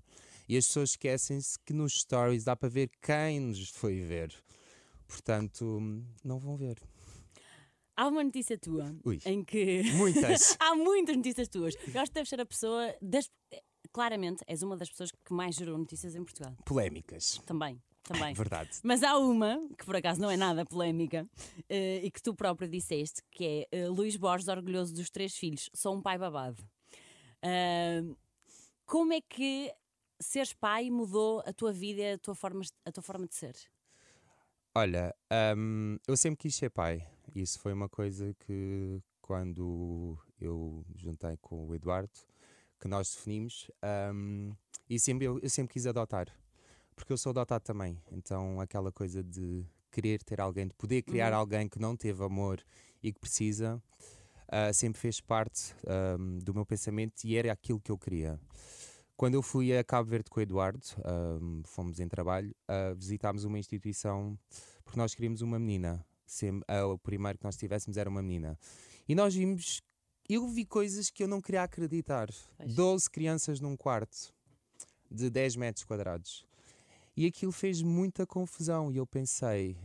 E 0.49 0.57
as 0.57 0.67
pessoas 0.67 0.91
esquecem-se 0.91 1.59
que 1.61 1.75
nos 1.75 2.01
stories 2.01 2.45
dá 2.45 2.57
para 2.57 2.71
ver 2.71 2.91
quem 3.03 3.41
nos 3.41 3.69
foi 3.69 4.01
ver. 4.01 4.35
Portanto, 5.07 5.83
não 6.25 6.39
vão 6.39 6.57
ver. 6.57 6.81
Há 7.95 8.09
uma 8.09 8.25
notícia 8.25 8.57
tua 8.57 8.97
Ui. 9.05 9.19
em 9.27 9.45
que. 9.45 9.83
Muitas. 9.93 10.57
Há 10.59 10.75
muitas 10.75 11.15
notícias 11.15 11.49
tuas. 11.49 11.75
Eu 11.75 12.01
acho 12.01 12.11
que 12.11 12.15
deves 12.15 12.31
ser 12.31 12.41
a 12.41 12.47
pessoa. 12.47 12.95
Das... 13.03 13.31
Claramente, 13.93 14.43
és 14.47 14.63
uma 14.63 14.77
das 14.77 14.89
pessoas 14.89 15.11
que 15.11 15.33
mais 15.35 15.57
gerou 15.57 15.77
notícias 15.77 16.15
em 16.15 16.25
Portugal. 16.25 16.57
Polémicas. 16.65 17.39
Também. 17.45 17.83
Também. 18.03 18.35
Verdade. 18.35 18.71
Mas 18.83 19.03
há 19.03 19.17
uma, 19.19 19.61
que 19.79 19.85
por 19.85 19.95
acaso 19.95 20.21
não 20.21 20.31
é 20.31 20.37
nada 20.37 20.65
polémica, 20.65 21.29
eh, 21.69 22.01
e 22.03 22.11
que 22.11 22.23
tu 22.23 22.35
próprio 22.35 22.69
disseste, 22.69 23.23
que 23.31 23.69
é 23.73 23.79
eh, 23.79 23.89
Luís 23.89 24.17
Borges 24.17 24.49
orgulhoso 24.49 24.95
dos 24.95 25.11
três 25.11 25.37
filhos, 25.37 25.71
sou 25.75 25.95
um 25.95 26.03
pai 26.03 26.19
babado. 26.19 26.63
Ah, 27.43 28.03
como 28.87 29.13
é 29.13 29.21
que 29.21 29.73
seres 30.21 30.53
pai 30.53 30.91
mudou 30.91 31.43
a 31.47 31.53
tua 31.53 31.73
vida 31.73 32.01
e 32.03 32.13
a 32.13 32.19
tua 32.19 32.35
forma, 32.35 32.63
a 32.85 32.93
tua 32.93 33.03
forma 33.03 33.27
de 33.27 33.35
ser? 33.35 33.55
Olha, 34.75 35.15
hum, 35.57 35.99
eu 36.07 36.17
sempre 36.17 36.39
quis 36.39 36.55
ser 36.55 36.71
pai. 36.71 37.07
Isso 37.35 37.59
foi 37.59 37.73
uma 37.73 37.89
coisa 37.89 38.35
que 38.35 39.01
quando 39.21 40.19
eu 40.41 40.85
juntei 40.97 41.37
com 41.41 41.69
o 41.69 41.75
Eduardo, 41.75 42.11
que 42.81 42.89
nós 42.89 43.15
definimos, 43.15 43.71
hum, 44.13 44.53
e 44.89 44.99
sempre, 44.99 45.27
eu, 45.27 45.39
eu 45.41 45.51
sempre 45.51 45.73
quis 45.73 45.87
adotar. 45.87 46.29
Porque 47.01 47.15
eu 47.15 47.17
sou 47.17 47.31
adotado 47.31 47.65
também. 47.65 47.99
Então 48.13 48.61
aquela 48.61 48.93
coisa 48.93 49.23
de 49.23 49.65
querer 49.91 50.23
ter 50.23 50.39
alguém, 50.39 50.67
de 50.69 50.75
poder 50.75 51.01
criar 51.03 51.33
Uhum. 51.33 51.39
alguém 51.39 51.67
que 51.67 51.79
não 51.81 51.97
teve 51.97 52.23
amor 52.23 52.63
e 53.03 53.11
que 53.11 53.19
precisa, 53.19 53.83
ah, 54.47 54.71
sempre 54.73 55.01
fez 55.01 55.19
parte 55.19 55.75
hum, 56.19 56.39
do 56.43 56.53
meu 56.53 56.67
pensamento 56.67 57.25
e 57.25 57.37
era 57.37 57.51
aquilo 57.51 57.81
que 57.81 57.91
eu 57.91 57.97
queria. 57.97 58.39
Quando 59.17 59.35
eu 59.35 59.43
fui 59.43 59.75
a 59.77 59.83
Cabo 59.83 60.11
Verde 60.11 60.29
com 60.31 60.41
o 60.41 60.43
Eduardo, 60.43 60.85
hum, 61.41 61.63
fomos 61.65 61.99
em 62.01 62.07
trabalho, 62.07 62.55
ah, 62.69 62.93
visitámos 62.95 63.45
uma 63.45 63.59
instituição 63.59 64.39
porque 64.85 64.99
nós 64.99 65.15
queríamos 65.15 65.41
uma 65.41 65.59
menina. 65.59 66.05
Sempre, 66.27 66.65
ah, 66.69 66.87
o 66.87 66.99
primeiro 66.99 67.39
que 67.39 67.45
nós 67.45 67.57
tivéssemos 67.57 67.97
era 67.97 68.11
uma 68.11 68.21
menina. 68.23 68.59
E 69.09 69.15
nós 69.15 69.35
vimos, 69.35 69.81
eu 70.29 70.47
vi 70.49 70.67
coisas 70.67 71.09
que 71.09 71.23
eu 71.25 71.29
não 71.29 71.41
queria 71.41 71.63
acreditar. 71.63 72.29
Pois. 72.59 72.75
12 72.75 73.11
crianças 73.11 73.59
num 73.59 73.75
quarto 73.75 74.33
de 75.11 75.31
10 75.31 75.57
metros 75.57 75.85
quadrados. 75.85 76.47
E 77.21 77.27
aquilo 77.27 77.53
fez 77.53 77.83
muita 77.83 78.27
confusão. 78.27 78.91
E 78.91 78.97
eu 78.97 79.07
pensei, 79.07 79.77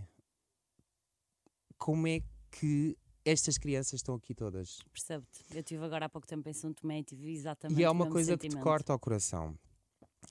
como 1.77 2.07
é 2.07 2.21
que 2.49 2.97
estas 3.25 3.57
crianças 3.57 3.95
estão 3.95 4.15
aqui 4.15 4.33
todas? 4.33 4.79
Percebo-te. 4.89 5.43
Eu 5.51 5.59
estive 5.59 5.83
agora 5.83 6.05
há 6.05 6.09
pouco 6.09 6.25
tempo 6.25 6.47
em 6.47 6.53
São 6.53 6.73
Tomé 6.73 6.99
e 6.99 7.03
tive 7.03 7.33
exatamente 7.33 7.77
E 7.77 7.83
é 7.83 7.89
uma 7.89 8.09
coisa 8.09 8.37
que 8.37 8.37
te 8.37 8.43
sentimento. 8.43 8.63
corta 8.63 8.93
ao 8.93 8.99
coração. 8.99 9.53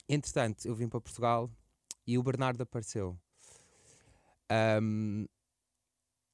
Entretanto, 0.09 0.65
eu 0.65 0.73
vim 0.73 0.89
para 0.89 0.99
Portugal 0.99 1.47
e 2.07 2.17
o 2.17 2.23
Bernardo 2.23 2.63
apareceu. 2.63 3.15
Ahm, 4.49 5.27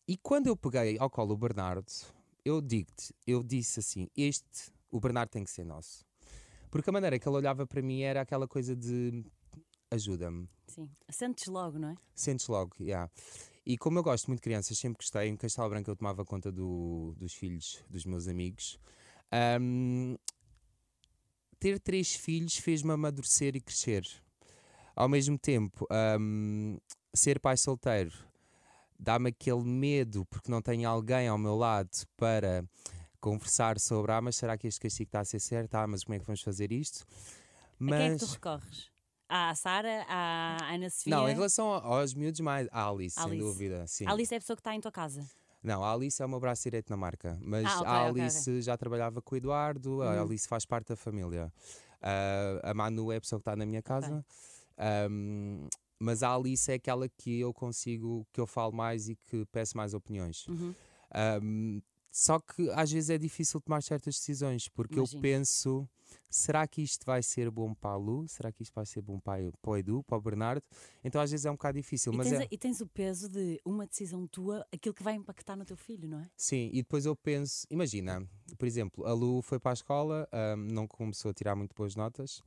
e 0.07 0.15
quando 0.15 0.47
eu 0.47 0.55
peguei 0.55 0.97
ao 0.97 1.10
colo 1.10 1.34
o 1.34 1.38
Bernardo, 1.38 1.91
eu 2.45 2.62
digo-te, 2.62 3.13
eu 3.27 3.43
disse 3.43 3.81
assim: 3.81 4.07
este, 4.15 4.71
o 4.89 5.01
Bernardo 5.01 5.31
tem 5.31 5.43
que 5.43 5.51
ser 5.51 5.65
nosso. 5.65 6.05
Porque 6.69 6.89
a 6.89 6.93
maneira 6.93 7.19
que 7.19 7.27
ele 7.27 7.36
olhava 7.36 7.67
para 7.67 7.81
mim 7.81 8.03
era 8.03 8.21
aquela 8.21 8.47
coisa 8.47 8.73
de 8.73 9.21
ajuda-me, 9.91 10.47
Sim. 10.71 10.89
Sentes 11.10 11.47
logo, 11.47 11.77
não 11.77 11.89
é? 11.89 11.95
sentes 12.15 12.47
logo, 12.47 12.75
yeah. 12.79 13.12
E 13.65 13.77
como 13.77 13.99
eu 13.99 14.03
gosto 14.03 14.27
muito 14.27 14.39
de 14.39 14.43
crianças, 14.43 14.77
sempre 14.77 14.97
gostei, 14.97 15.27
em 15.27 15.36
Castelo 15.36 15.69
Branco 15.69 15.89
eu 15.89 15.95
tomava 15.95 16.23
conta 16.25 16.51
do- 16.51 17.13
dos 17.17 17.34
filhos 17.34 17.84
dos 17.89 18.05
meus 18.05 18.27
amigos. 18.27 18.79
Ahm, 19.31 20.15
ter 21.60 21.79
três 21.79 22.15
filhos 22.15 22.57
fez-me 22.57 22.91
amadurecer 22.91 23.55
e 23.55 23.62
crescer. 23.62 24.07
Ao 24.95 25.07
mesmo 25.10 25.38
tempo, 25.38 25.86
ahm, 25.91 26.77
ser 27.13 27.39
pai 27.39 27.57
solteiro 27.57 28.13
dá-me 28.99 29.29
aquele 29.29 29.63
medo 29.63 30.25
porque 30.25 30.51
não 30.51 30.62
tenho 30.62 30.88
alguém 30.88 31.27
ao 31.27 31.38
meu 31.38 31.55
lado 31.55 31.89
para 32.15 32.63
conversar 33.19 33.79
sobre 33.79 34.12
ah, 34.12 34.21
mas 34.21 34.36
será 34.36 34.57
que 34.57 34.67
este 34.67 34.79
castigo 34.79 35.07
está 35.07 35.19
a 35.21 35.25
ser 35.25 35.39
certo? 35.39 35.73
Ah, 35.75 35.88
mas 35.88 36.03
como 36.03 36.15
é 36.15 36.19
que 36.19 36.25
vamos 36.25 36.41
fazer 36.41 36.71
isto? 36.71 37.05
A 37.81 37.86
quem 37.86 37.95
é 38.05 38.12
que 38.12 38.17
tu 38.17 38.25
recorres? 38.25 38.91
À 39.34 39.56
Sara? 39.56 40.06
À 40.10 40.58
Ana 40.74 40.89
Sofia? 40.89 41.15
Não, 41.15 41.30
em 41.30 41.34
relação 41.34 41.72
aos 41.72 42.13
miúdos, 42.13 42.41
mais 42.41 42.67
a 42.70 42.89
Alice, 42.89 43.15
sem 43.15 43.24
Alice. 43.24 43.39
dúvida. 43.41 43.88
Sim. 43.88 44.06
A 44.06 44.12
Alice 44.12 44.34
é 44.34 44.38
a 44.38 44.39
pessoa 44.41 44.58
que 44.58 44.60
está 44.60 44.76
em 44.76 44.82
tua 44.82 44.91
casa. 44.91 45.26
Não, 45.63 45.82
a 45.86 45.94
Alice 45.94 46.22
é 46.22 46.26
o 46.26 46.28
meu 46.30 46.38
braço 46.39 46.63
direito 46.63 46.89
na 46.89 46.98
marca, 46.98 47.39
mas 47.41 47.65
Ah, 47.65 47.80
ok, 47.82 47.89
a 47.91 48.08
Alice 48.08 48.62
já 48.62 48.76
trabalhava 48.76 49.22
com 49.22 49.34
o 49.34 49.38
Eduardo, 49.38 50.02
a 50.02 50.08
Uhum. 50.15 50.22
Alice 50.24 50.46
faz 50.50 50.65
parte 50.65 50.89
da 50.89 50.98
família. 50.98 51.54
Ah, 52.02 52.60
a 52.72 52.74
Manu 52.74 53.10
é 53.10 53.15
a 53.15 53.22
pessoa 53.22 53.39
que 53.39 53.44
está 53.44 53.56
na 53.56 53.65
minha 53.65 53.82
casa, 53.82 54.26
Ahm, 54.78 55.67
mas 56.00 56.24
a 56.24 56.34
Alice 56.36 56.70
é 56.70 56.76
aquela 56.76 57.08
que 57.08 57.39
eu 57.39 57.54
consigo, 57.54 58.28
que 58.34 58.41
eu 58.41 58.48
falo 58.48 58.74
mais 58.74 59.08
e 59.08 59.15
que 59.15 59.46
peço 59.46 59.78
mais 59.78 59.94
opiniões. 59.94 60.46
Uhum. 60.48 60.74
Ahm, 61.13 61.82
só 62.12 62.39
que 62.39 62.69
às 62.71 62.91
vezes 62.91 63.10
é 63.10 63.17
difícil 63.17 63.62
tomar 63.62 63.82
certas 63.82 64.15
decisões, 64.15 64.67
porque 64.67 64.95
Imagino. 64.95 65.17
eu 65.17 65.21
penso: 65.21 65.89
será 66.30 66.67
que 66.67 66.82
isto 66.82 67.06
vai 67.06 67.24
ser 67.24 67.50
bom 67.50 67.74
para 67.74 67.91
a 67.91 67.95
Lu? 67.95 68.28
Será 68.28 68.52
que 68.52 68.62
isto 68.63 68.74
vai 68.74 68.86
ser 68.86 69.02
bom 69.02 69.19
para, 69.19 69.52
para 69.62 69.71
o 69.71 69.78
Edu, 69.78 70.04
para 70.04 70.17
o 70.17 70.21
Bernardo? 70.21 70.62
Então 71.04 71.21
às 71.21 71.32
vezes 71.32 71.45
é 71.45 71.50
um 71.50 71.54
bocado 71.54 71.78
difícil, 71.78 72.12
E 72.13 72.17
mas 72.17 72.30
tens, 72.30 72.41
é. 72.41 72.47
e 72.52 72.58
tens 72.58 72.82
o 72.82 72.88
peso 72.88 73.30
de 73.30 73.62
uma 73.63 73.88
decisão 73.88 74.28
tua, 74.28 74.65
aquilo 74.74 74.93
que 74.93 75.04
vai 75.04 75.13
impactar 75.15 75.56
no 75.56 75.63
teu 75.63 75.78
filho, 75.78 76.10
não 76.10 76.19
é? 76.19 76.30
Sim, 76.36 76.69
e 76.74 76.82
depois 76.82 77.06
eu 77.06 77.15
penso, 77.15 77.65
imagina, 77.69 78.28
por 78.58 78.67
exemplo, 78.67 79.06
a 79.06 79.13
Lu 79.13 79.41
foi 79.41 79.60
para 79.60 79.71
a 79.71 79.74
escola, 79.74 80.28
ahm, 80.32 80.67
não 80.71 80.88
começou 80.88 81.32
a 81.32 81.34
tirar 81.34 81.56
muito 81.56 81.74
boas 81.74 81.95
notas, 81.95 82.41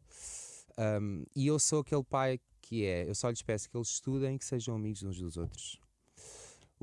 ahm, 0.77 1.25
e 1.35 1.47
eu 1.47 1.59
sou 1.59 1.81
aquele 1.81 2.05
pai 2.05 2.39
que 2.61 2.85
é, 2.85 3.09
eu 3.09 3.15
só 3.15 3.29
lhes 3.29 3.43
peço 3.43 3.69
que 3.69 3.77
eles 3.77 3.89
estudem, 3.89 4.39
que 4.39 4.45
sejam 4.45 4.75
amigos 4.75 5.03
uns 5.03 5.19
dos 5.19 5.37
outros. 5.37 5.79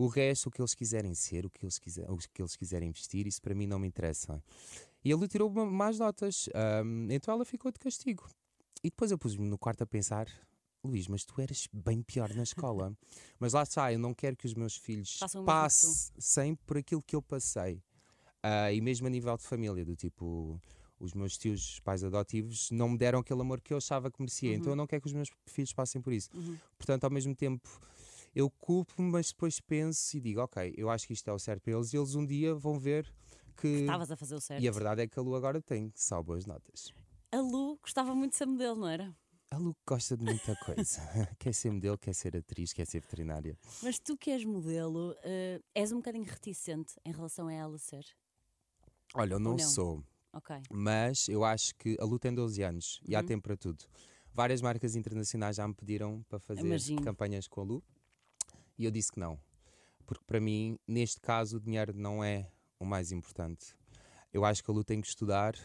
O 0.02 0.08
resto, 0.08 0.48
o 0.48 0.52
que 0.52 0.60
eles 0.60 0.74
quiserem 0.74 1.14
ser, 1.14 1.46
o 1.46 1.50
que 1.50 1.64
eles, 1.64 1.78
quiser, 1.78 2.10
o 2.10 2.18
que 2.18 2.42
eles 2.42 2.56
quiserem 2.56 2.90
investir, 2.90 3.28
isso 3.28 3.40
para 3.40 3.54
mim 3.54 3.68
não 3.68 3.78
me 3.78 3.88
interessa. 3.88 4.44
E 5.04 5.12
ele 5.12 5.28
tirou 5.28 5.48
ma- 5.48 5.64
más 5.64 6.00
notas, 6.00 6.50
ahm, 6.56 7.08
então 7.12 7.36
ela 7.36 7.46
ficou 7.46 7.72
de 7.72 7.78
castigo. 7.78 8.28
E 8.84 8.90
depois 8.90 9.12
eu 9.12 9.18
pus-me 9.20 9.48
no 9.48 9.60
quarto 9.60 9.84
a 9.84 9.86
pensar, 9.86 10.28
Luís, 10.84 11.08
mas 11.08 11.24
tu 11.24 11.40
eras 11.40 11.68
bem 11.72 12.02
pior 12.02 12.34
na 12.34 12.42
escola. 12.42 12.92
mas 13.40 13.54
lá 13.54 13.62
está, 13.62 13.94
eu 13.94 14.00
não 14.00 14.12
quero 14.12 14.36
que 14.36 14.48
os 14.48 14.56
meus 14.56 14.76
filhos 14.76 15.20
tu. 15.20 15.44
passem 15.44 16.56
por 16.66 16.78
aquilo 16.78 17.04
que 17.04 17.16
eu 17.16 17.22
passei. 17.22 17.84
Ah, 18.42 18.74
e 18.74 18.82
mesmo 18.82 19.06
a 19.06 19.10
nível 19.10 19.38
de 19.38 19.44
família, 19.44 19.86
do 19.86 19.96
tipo, 19.96 20.60
os 21.00 21.14
meus 21.14 21.38
tios, 21.38 21.80
pais 21.82 22.04
adotivos, 22.04 22.72
não 22.72 22.90
me 22.90 22.98
deram 22.98 23.20
aquele 23.20 23.42
amor 23.42 23.62
que 23.62 23.72
eu 23.72 23.78
achava 23.78 24.10
que 24.10 24.20
merecia. 24.20 24.56
Então 24.56 24.72
eu 24.72 24.76
não 24.76 24.88
quero 24.88 25.04
que 25.04 25.08
os 25.08 25.14
meus 25.14 25.30
filhos 25.46 25.72
passem 25.74 26.02
por 26.02 26.12
isso. 26.12 26.30
Uhum. 26.34 26.58
Portanto, 26.76 27.04
ao 27.04 27.12
mesmo 27.12 27.36
tempo, 27.36 27.70
eu 28.34 28.50
culpo-me, 28.50 29.12
mas 29.12 29.28
depois 29.28 29.60
penso 29.60 30.16
e 30.16 30.20
digo, 30.20 30.42
ok, 30.42 30.74
eu 30.78 30.90
acho 30.90 31.06
que 31.06 31.14
isto 31.14 31.30
é 31.30 31.34
o 31.34 31.40
certo 31.40 31.62
para 31.64 31.74
eles. 31.74 31.94
E 31.94 31.98
eles 31.98 32.16
um 32.16 32.26
dia 32.26 32.56
vão 32.56 32.80
ver 32.80 33.14
que. 33.58 33.68
Estavas 33.68 34.12
a 34.12 34.16
fazer 34.16 34.36
o 34.36 34.42
certo. 34.42 34.64
E 34.64 34.68
a 34.68 34.72
verdade 34.72 35.02
é 35.02 35.08
que 35.08 35.20
a 35.20 35.22
Lu 35.22 35.36
agora 35.36 35.62
tem 35.62 35.92
só 35.96 36.22
boas 36.22 36.46
notas. 36.46 36.94
A 37.32 37.40
Lu 37.40 37.78
gostava 37.82 38.14
muito 38.16 38.32
de 38.32 38.38
ser 38.38 38.46
modelo, 38.46 38.76
não 38.76 38.88
era? 38.88 39.16
A 39.52 39.58
Lu 39.58 39.76
gosta 39.86 40.16
de 40.16 40.24
muita 40.24 40.56
coisa. 40.58 41.02
quer 41.38 41.54
ser 41.54 41.72
modelo, 41.72 41.98
quer 41.98 42.14
ser 42.14 42.38
atriz, 42.38 42.72
quer 42.72 42.86
ser 42.86 43.02
veterinária. 43.02 43.58
Mas 43.84 44.00
tu 44.00 44.18
que 44.18 44.32
és 44.32 44.46
modelo, 44.46 45.12
uh, 45.12 45.64
és 45.76 45.92
um 45.92 45.98
bocadinho 45.98 46.26
reticente 46.26 46.94
em 47.06 47.12
relação 47.12 47.48
a 47.48 47.54
ela 47.54 47.78
ser? 47.78 48.06
Olha, 49.14 49.34
eu 49.34 49.40
não, 49.40 49.52
não? 49.52 49.60
sou. 49.60 50.04
Ok. 50.34 50.56
Mas 50.72 51.28
eu 51.28 51.44
acho 51.44 51.76
que 51.76 51.98
a 52.00 52.06
Lu 52.06 52.18
tem 52.18 52.34
12 52.34 52.64
anos 52.64 53.02
e 53.06 53.14
há 53.14 53.20
uhum. 53.20 53.26
tempo 53.26 53.44
para 53.44 53.58
tudo. 53.58 53.84
Várias 54.34 54.62
marcas 54.62 54.96
internacionais 54.96 55.58
já 55.58 55.68
me 55.68 55.74
pediram 55.74 56.24
para 56.30 56.40
fazer 56.40 56.62
Imagino. 56.62 57.02
campanhas 57.02 57.50
com 57.50 57.60
a 57.60 57.64
Lu 57.66 57.84
e 58.78 58.86
eu 58.86 58.92
disse 58.92 59.12
que 59.12 59.20
não. 59.20 59.40
Porque 60.06 60.24
para 60.26 60.40
mim, 60.40 60.78
neste 60.88 61.20
caso, 61.22 61.58
o 61.58 61.60
dinheiro 61.60 61.94
não 61.94 62.24
é 62.24 62.52
o 62.80 62.86
mais 62.86 63.12
importante. 63.12 63.76
Eu 64.34 64.46
acho 64.46 64.64
que 64.64 64.72
a 64.72 64.74
Lu 64.74 64.84
tem 64.84 65.02
que 65.02 65.08
estudar 65.08 65.56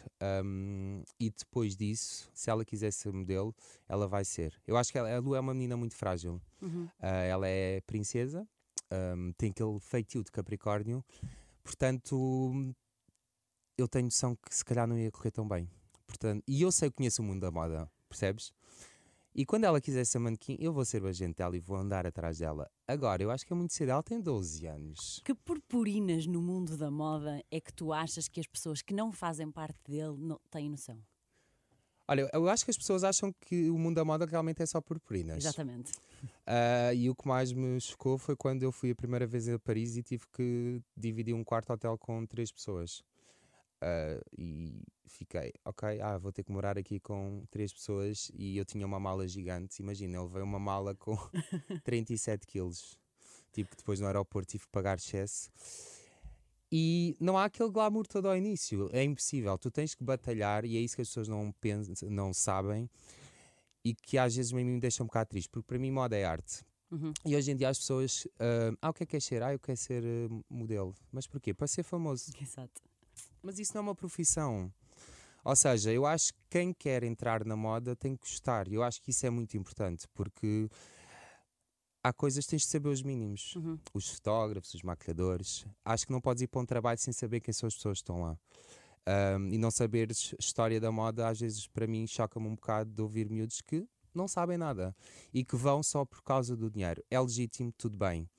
um, 0.43 1.01
e 1.19 1.29
depois 1.29 1.75
disso, 1.75 2.29
se 2.33 2.49
ela 2.49 2.65
quiser 2.65 2.91
ser 2.91 3.13
modelo, 3.13 3.55
ela 3.87 4.07
vai 4.07 4.25
ser. 4.25 4.59
Eu 4.67 4.75
acho 4.75 4.91
que 4.91 4.97
ela, 4.97 5.13
a 5.15 5.19
Lu 5.19 5.35
é 5.35 5.39
uma 5.39 5.53
menina 5.53 5.77
muito 5.77 5.95
frágil. 5.95 6.41
Uhum. 6.61 6.85
Uh, 6.85 7.05
ela 7.29 7.47
é 7.47 7.79
princesa, 7.81 8.47
um, 8.91 9.31
tem 9.37 9.51
aquele 9.51 9.79
feitio 9.79 10.21
de 10.21 10.31
Capricórnio, 10.31 11.03
portanto, 11.63 12.75
eu 13.77 13.87
tenho 13.87 14.05
noção 14.05 14.35
que 14.35 14.53
se 14.53 14.65
calhar 14.65 14.85
não 14.85 14.97
ia 14.97 15.11
correr 15.11 15.31
tão 15.31 15.47
bem. 15.47 15.69
Portanto, 16.05 16.43
e 16.47 16.61
eu 16.61 16.71
sei 16.71 16.89
que 16.89 16.97
conheço 16.97 17.21
o 17.21 17.25
mundo 17.25 17.41
da 17.41 17.51
moda, 17.51 17.89
percebes? 18.09 18.53
E 19.37 19.45
quando 19.45 19.65
ela 19.65 19.79
quiser 19.79 20.03
ser 20.03 20.17
manequim, 20.17 20.57
eu 20.59 20.73
vou 20.73 20.83
ser 20.83 21.05
agente 21.05 21.35
dela 21.35 21.55
e 21.55 21.59
vou 21.59 21.77
andar 21.77 22.07
atrás 22.07 22.39
dela. 22.39 22.67
Agora, 22.87 23.21
eu 23.21 23.29
acho 23.29 23.45
que 23.45 23.53
é 23.53 23.55
muito 23.55 23.71
cedo, 23.71 23.91
ela 23.91 24.01
tem 24.01 24.19
12 24.19 24.65
anos. 24.65 25.21
Que 25.23 25.35
purpurinas 25.35 26.25
no 26.25 26.41
mundo 26.41 26.75
da 26.75 26.89
moda 26.89 27.39
é 27.51 27.61
que 27.61 27.71
tu 27.71 27.93
achas 27.93 28.27
que 28.27 28.39
as 28.39 28.47
pessoas 28.47 28.81
que 28.81 28.95
não 28.95 29.11
fazem 29.11 29.51
parte 29.51 29.77
dele 29.87 30.17
não 30.17 30.39
têm 30.49 30.71
noção? 30.71 30.99
Olha, 32.07 32.27
eu 32.33 32.49
acho 32.49 32.65
que 32.65 32.71
as 32.71 32.77
pessoas 32.77 33.03
acham 33.03 33.31
que 33.41 33.69
o 33.69 33.77
mundo 33.77 33.97
da 33.97 34.03
moda 34.03 34.25
realmente 34.25 34.63
é 34.63 34.65
só 34.65 34.81
purpurinas. 34.81 35.45
Exatamente. 35.45 35.91
Uh, 36.23 36.95
e 36.95 37.07
o 37.07 37.13
que 37.13 37.27
mais 37.27 37.53
me 37.53 37.79
chocou 37.79 38.17
foi 38.17 38.35
quando 38.35 38.63
eu 38.63 38.71
fui 38.71 38.89
a 38.89 38.95
primeira 38.95 39.27
vez 39.27 39.47
a 39.47 39.59
Paris 39.59 39.97
e 39.97 40.01
tive 40.01 40.23
que 40.33 40.81
dividir 40.95 41.35
um 41.35 41.43
quarto 41.43 41.71
hotel 41.71 41.95
com 41.95 42.25
três 42.25 42.51
pessoas. 42.51 43.03
Uh, 43.81 44.21
e 44.37 44.81
fiquei, 45.05 45.53
ok, 45.63 46.01
ah, 46.01 46.17
vou 46.17 46.31
ter 46.31 46.43
que 46.43 46.51
morar 46.51 46.77
aqui 46.77 46.99
com 46.99 47.43
três 47.51 47.71
pessoas 47.71 48.31
e 48.33 48.57
eu 48.57 48.65
tinha 48.65 48.85
uma 48.85 48.99
mala 48.99 49.27
gigante. 49.27 49.81
Imagina, 49.81 50.17
eu 50.17 50.23
levei 50.23 50.41
uma 50.41 50.59
mala 50.59 50.95
com 50.95 51.15
37 51.83 52.47
quilos, 52.47 52.99
tipo 53.53 53.75
depois 53.75 53.99
no 53.99 54.07
aeroporto 54.07 54.51
tive 54.51 54.65
que 54.65 54.71
pagar 54.71 54.97
excesso. 54.97 55.51
E 56.71 57.15
não 57.19 57.37
há 57.37 57.45
aquele 57.45 57.69
glamour 57.69 58.05
todo 58.05 58.27
ao 58.27 58.35
início, 58.35 58.89
é 58.91 59.03
impossível. 59.03 59.57
Tu 59.57 59.71
tens 59.71 59.95
que 59.95 60.03
batalhar 60.03 60.65
e 60.65 60.75
é 60.75 60.79
isso 60.79 60.95
que 60.95 61.01
as 61.01 61.07
pessoas 61.07 61.27
não, 61.27 61.51
pensam, 61.61 62.09
não 62.09 62.33
sabem 62.33 62.89
e 63.83 63.93
que 63.93 64.17
às 64.17 64.35
vezes 64.35 64.51
me 64.51 64.79
deixa 64.79 65.01
um 65.01 65.05
bocado 65.05 65.29
triste, 65.29 65.49
porque 65.49 65.65
para 65.65 65.79
mim 65.79 65.91
moda 65.91 66.17
é 66.17 66.25
arte. 66.25 66.65
Uhum. 66.91 67.13
E 67.25 67.35
hoje 67.35 67.51
em 67.51 67.55
dia 67.55 67.69
as 67.69 67.79
pessoas, 67.79 68.25
uh, 68.25 68.77
ah, 68.81 68.89
o 68.89 68.93
que 68.93 69.03
é 69.03 69.05
que 69.05 69.17
é 69.17 69.19
ser? 69.19 69.43
Ah, 69.43 69.53
eu 69.53 69.59
quero 69.59 69.77
ser 69.77 70.03
uh, 70.03 70.45
modelo. 70.49 70.93
Mas 71.11 71.27
porquê? 71.27 71.53
Para 71.53 71.67
ser 71.67 71.83
famoso. 71.83 72.31
Exato. 72.41 72.81
Mas 73.41 73.59
isso 73.59 73.73
não 73.73 73.79
é 73.79 73.83
uma 73.83 73.95
profissão. 73.95 74.71
Ou 75.43 75.55
seja, 75.55 75.91
eu 75.93 76.05
acho 76.05 76.33
que 76.33 76.39
quem 76.49 76.73
quer 76.73 77.03
entrar 77.03 77.45
na 77.45 77.55
moda 77.55 77.95
tem 77.95 78.15
que 78.15 78.21
gostar. 78.21 78.67
E 78.67 78.73
eu 78.73 78.83
acho 78.83 79.01
que 79.01 79.11
isso 79.11 79.25
é 79.25 79.29
muito 79.29 79.55
importante, 79.55 80.05
porque 80.13 80.69
há 82.03 82.11
coisas 82.11 82.45
que 82.45 82.51
tens 82.51 82.63
de 82.63 82.67
saber 82.67 82.89
os 82.89 83.01
mínimos. 83.01 83.55
Uhum. 83.55 83.79
Os 83.93 84.09
fotógrafos, 84.09 84.73
os 84.73 84.83
maquilhadores. 84.83 85.65
Acho 85.85 86.05
que 86.05 86.11
não 86.11 86.21
podes 86.21 86.43
ir 86.43 86.47
para 86.47 86.61
um 86.61 86.65
trabalho 86.65 86.99
sem 86.99 87.13
saber 87.13 87.39
quem 87.39 87.53
são 87.53 87.67
as 87.67 87.75
pessoas 87.75 87.99
que 87.99 88.03
estão 88.03 88.21
lá. 88.21 88.37
Um, 89.07 89.47
e 89.53 89.57
não 89.57 89.71
saberes 89.71 90.35
história 90.37 90.81
da 90.81 90.91
moda, 90.91 91.29
às 91.29 91.39
vezes 91.39 91.65
para 91.65 91.87
mim 91.87 92.05
choca-me 92.05 92.45
um 92.45 92.55
bocado 92.55 92.91
de 92.91 93.01
ouvir 93.01 93.29
miúdos 93.29 93.61
que 93.61 93.87
não 94.13 94.27
sabem 94.27 94.57
nada 94.57 94.93
e 95.33 95.45
que 95.45 95.55
vão 95.55 95.81
só 95.81 96.03
por 96.03 96.21
causa 96.23 96.57
do 96.57 96.69
dinheiro. 96.69 97.01
É 97.09 97.17
legítimo, 97.17 97.71
tudo 97.77 97.97
bem. 97.97 98.29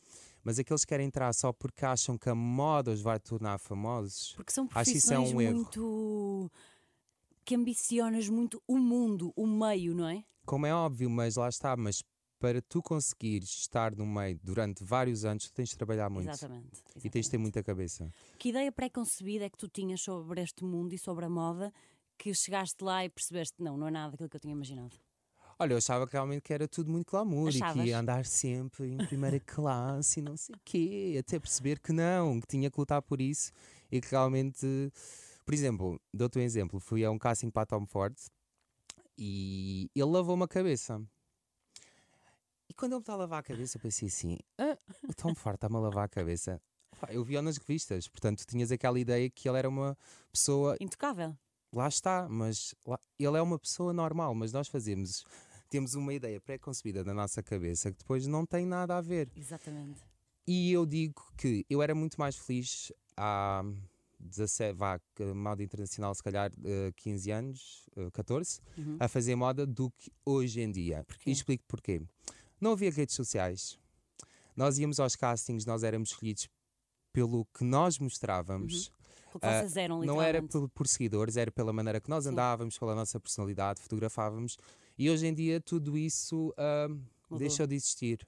Mas 0.44 0.58
aqueles 0.58 0.84
que 0.84 0.88
querem 0.88 1.06
entrar 1.06 1.32
só 1.32 1.52
porque 1.52 1.84
acham 1.84 2.16
que 2.16 2.28
a 2.28 2.34
moda 2.34 2.90
os 2.90 3.00
vai 3.00 3.18
tornar 3.18 3.58
famosos. 3.58 4.32
Porque 4.34 4.52
são 4.52 4.66
profissões 4.66 5.30
é 5.30 5.32
um 5.32 5.34
muito. 5.34 6.50
que 7.44 7.54
ambicionas 7.54 8.28
muito 8.28 8.62
o 8.66 8.78
mundo, 8.78 9.32
o 9.36 9.46
meio, 9.46 9.94
não 9.94 10.08
é? 10.08 10.24
Como 10.46 10.66
é 10.66 10.74
óbvio, 10.74 11.10
mas 11.10 11.36
lá 11.36 11.48
está. 11.48 11.76
Mas 11.76 12.02
para 12.38 12.62
tu 12.62 12.80
conseguires 12.80 13.50
estar 13.50 13.94
no 13.94 14.06
meio 14.06 14.38
durante 14.42 14.84
vários 14.84 15.24
anos, 15.24 15.44
tu 15.44 15.52
tens 15.52 15.70
de 15.70 15.76
trabalhar 15.76 16.08
muito. 16.08 16.30
Exatamente. 16.30 16.68
exatamente. 16.72 17.06
E 17.06 17.10
tens 17.10 17.24
de 17.24 17.30
ter 17.30 17.38
muita 17.38 17.62
cabeça. 17.62 18.10
Que 18.38 18.50
ideia 18.50 18.70
pré-concebida 18.70 19.44
é 19.44 19.50
que 19.50 19.58
tu 19.58 19.68
tinhas 19.68 20.00
sobre 20.00 20.40
este 20.40 20.64
mundo 20.64 20.92
e 20.92 20.98
sobre 20.98 21.24
a 21.24 21.28
moda 21.28 21.72
que 22.16 22.34
chegaste 22.34 22.82
lá 22.82 23.04
e 23.04 23.08
percebeste, 23.08 23.62
não, 23.62 23.76
não 23.76 23.88
é 23.88 23.90
nada 23.90 24.10
daquilo 24.12 24.28
que 24.28 24.36
eu 24.36 24.40
tinha 24.40 24.52
imaginado? 24.52 24.96
Olha, 25.60 25.72
eu 25.72 25.78
achava 25.78 26.06
que 26.06 26.12
realmente 26.12 26.42
que 26.42 26.52
era 26.52 26.68
tudo 26.68 26.90
muito 26.90 27.10
glamour 27.10 27.48
Achavas? 27.48 27.76
e 27.76 27.80
que 27.80 27.88
ia 27.88 27.98
andar 27.98 28.24
sempre 28.24 28.92
em 28.92 28.98
primeira 28.98 29.40
classe 29.44 30.20
e 30.20 30.22
não 30.22 30.36
sei 30.36 30.54
o 30.54 30.60
quê, 30.64 31.16
até 31.18 31.38
perceber 31.38 31.80
que 31.80 31.92
não, 31.92 32.40
que 32.40 32.46
tinha 32.46 32.70
que 32.70 32.78
lutar 32.78 33.02
por 33.02 33.20
isso 33.20 33.50
e 33.90 34.00
que 34.00 34.08
realmente. 34.10 34.66
Por 35.44 35.52
exemplo, 35.54 36.00
dou-te 36.14 36.38
um 36.38 36.42
exemplo: 36.42 36.78
fui 36.78 37.04
a 37.04 37.10
um 37.10 37.18
casting 37.18 37.50
para 37.50 37.66
Tom 37.66 37.86
Ford 37.86 38.14
e 39.16 39.90
ele 39.94 40.04
lavou 40.10 40.34
uma 40.34 40.46
cabeça. 40.46 41.02
E 42.68 42.74
quando 42.74 42.92
ele 42.92 42.98
me 42.98 43.02
está 43.02 43.14
a 43.14 43.16
lavar 43.16 43.40
a 43.40 43.42
cabeça, 43.42 43.78
eu 43.78 43.82
pensei 43.82 44.06
assim: 44.06 44.38
ah, 44.58 44.78
o 45.08 45.14
Tom 45.14 45.34
Ford 45.34 45.56
está-me 45.56 45.76
a 45.76 45.80
lavar 45.80 46.04
a 46.04 46.08
cabeça. 46.08 46.60
Eu 47.08 47.24
vi-o 47.24 47.42
nas 47.42 47.56
revistas, 47.56 48.08
portanto, 48.08 48.44
tinhas 48.44 48.70
aquela 48.70 48.98
ideia 48.98 49.28
que 49.28 49.48
ele 49.48 49.58
era 49.58 49.68
uma 49.68 49.96
pessoa. 50.32 50.76
Intocável. 50.80 51.36
Lá 51.72 51.86
está, 51.86 52.26
mas 52.28 52.74
lá, 52.86 52.98
ele 53.18 53.36
é 53.36 53.42
uma 53.42 53.58
pessoa 53.58 53.92
normal, 53.92 54.34
mas 54.34 54.52
nós 54.52 54.68
fazemos 54.68 55.24
temos 55.68 55.94
uma 55.94 56.12
ideia 56.12 56.40
pré-concebida 56.40 57.04
na 57.04 57.14
nossa 57.14 57.42
cabeça 57.42 57.90
que 57.90 57.98
depois 57.98 58.26
não 58.26 58.44
tem 58.46 58.66
nada 58.66 58.96
a 58.96 59.00
ver. 59.00 59.30
Exatamente. 59.36 60.02
E 60.46 60.72
eu 60.72 60.86
digo 60.86 61.22
que 61.36 61.64
eu 61.68 61.82
era 61.82 61.94
muito 61.94 62.18
mais 62.18 62.36
feliz 62.36 62.90
há 63.16 63.62
17, 64.18 64.76
vá, 64.76 65.00
moda 65.34 65.62
internacional, 65.62 66.14
se 66.14 66.22
calhar 66.22 66.50
uh, 66.50 66.92
15 66.96 67.30
anos, 67.30 67.86
uh, 67.96 68.10
14, 68.12 68.60
uhum. 68.76 68.96
a 68.98 69.08
fazer 69.08 69.36
moda 69.36 69.66
do 69.66 69.90
que 69.90 70.10
hoje 70.24 70.60
em 70.60 70.70
dia. 70.70 71.04
Porquê? 71.04 71.30
E 71.30 71.32
explico 71.32 71.64
porquê. 71.68 72.02
Não 72.60 72.72
havia 72.72 72.90
redes 72.90 73.14
sociais. 73.14 73.78
Nós 74.56 74.78
íamos 74.78 74.98
aos 74.98 75.14
castings, 75.14 75.64
nós 75.64 75.84
éramos 75.84 76.10
escolhidos 76.10 76.48
pelo 77.12 77.44
que 77.46 77.62
nós 77.62 77.98
mostrávamos. 77.98 78.86
Uhum. 78.86 78.92
Porque 79.32 79.46
vocês 79.46 79.76
ah, 79.76 79.80
eram, 79.80 80.00
Não 80.02 80.22
era 80.22 80.42
por, 80.42 80.68
por, 80.70 80.88
seguidores, 80.88 81.36
era 81.36 81.52
pela 81.52 81.72
maneira 81.72 82.00
que 82.00 82.08
nós 82.08 82.24
Sim. 82.24 82.30
andávamos, 82.30 82.78
pela 82.78 82.94
nossa 82.94 83.20
personalidade, 83.20 83.80
fotografávamos. 83.80 84.56
E 84.98 85.08
hoje 85.08 85.26
em 85.26 85.34
dia 85.34 85.60
tudo 85.60 85.96
isso 85.96 86.48
uh, 86.50 87.36
deixou 87.38 87.66
de 87.66 87.76
existir. 87.76 88.26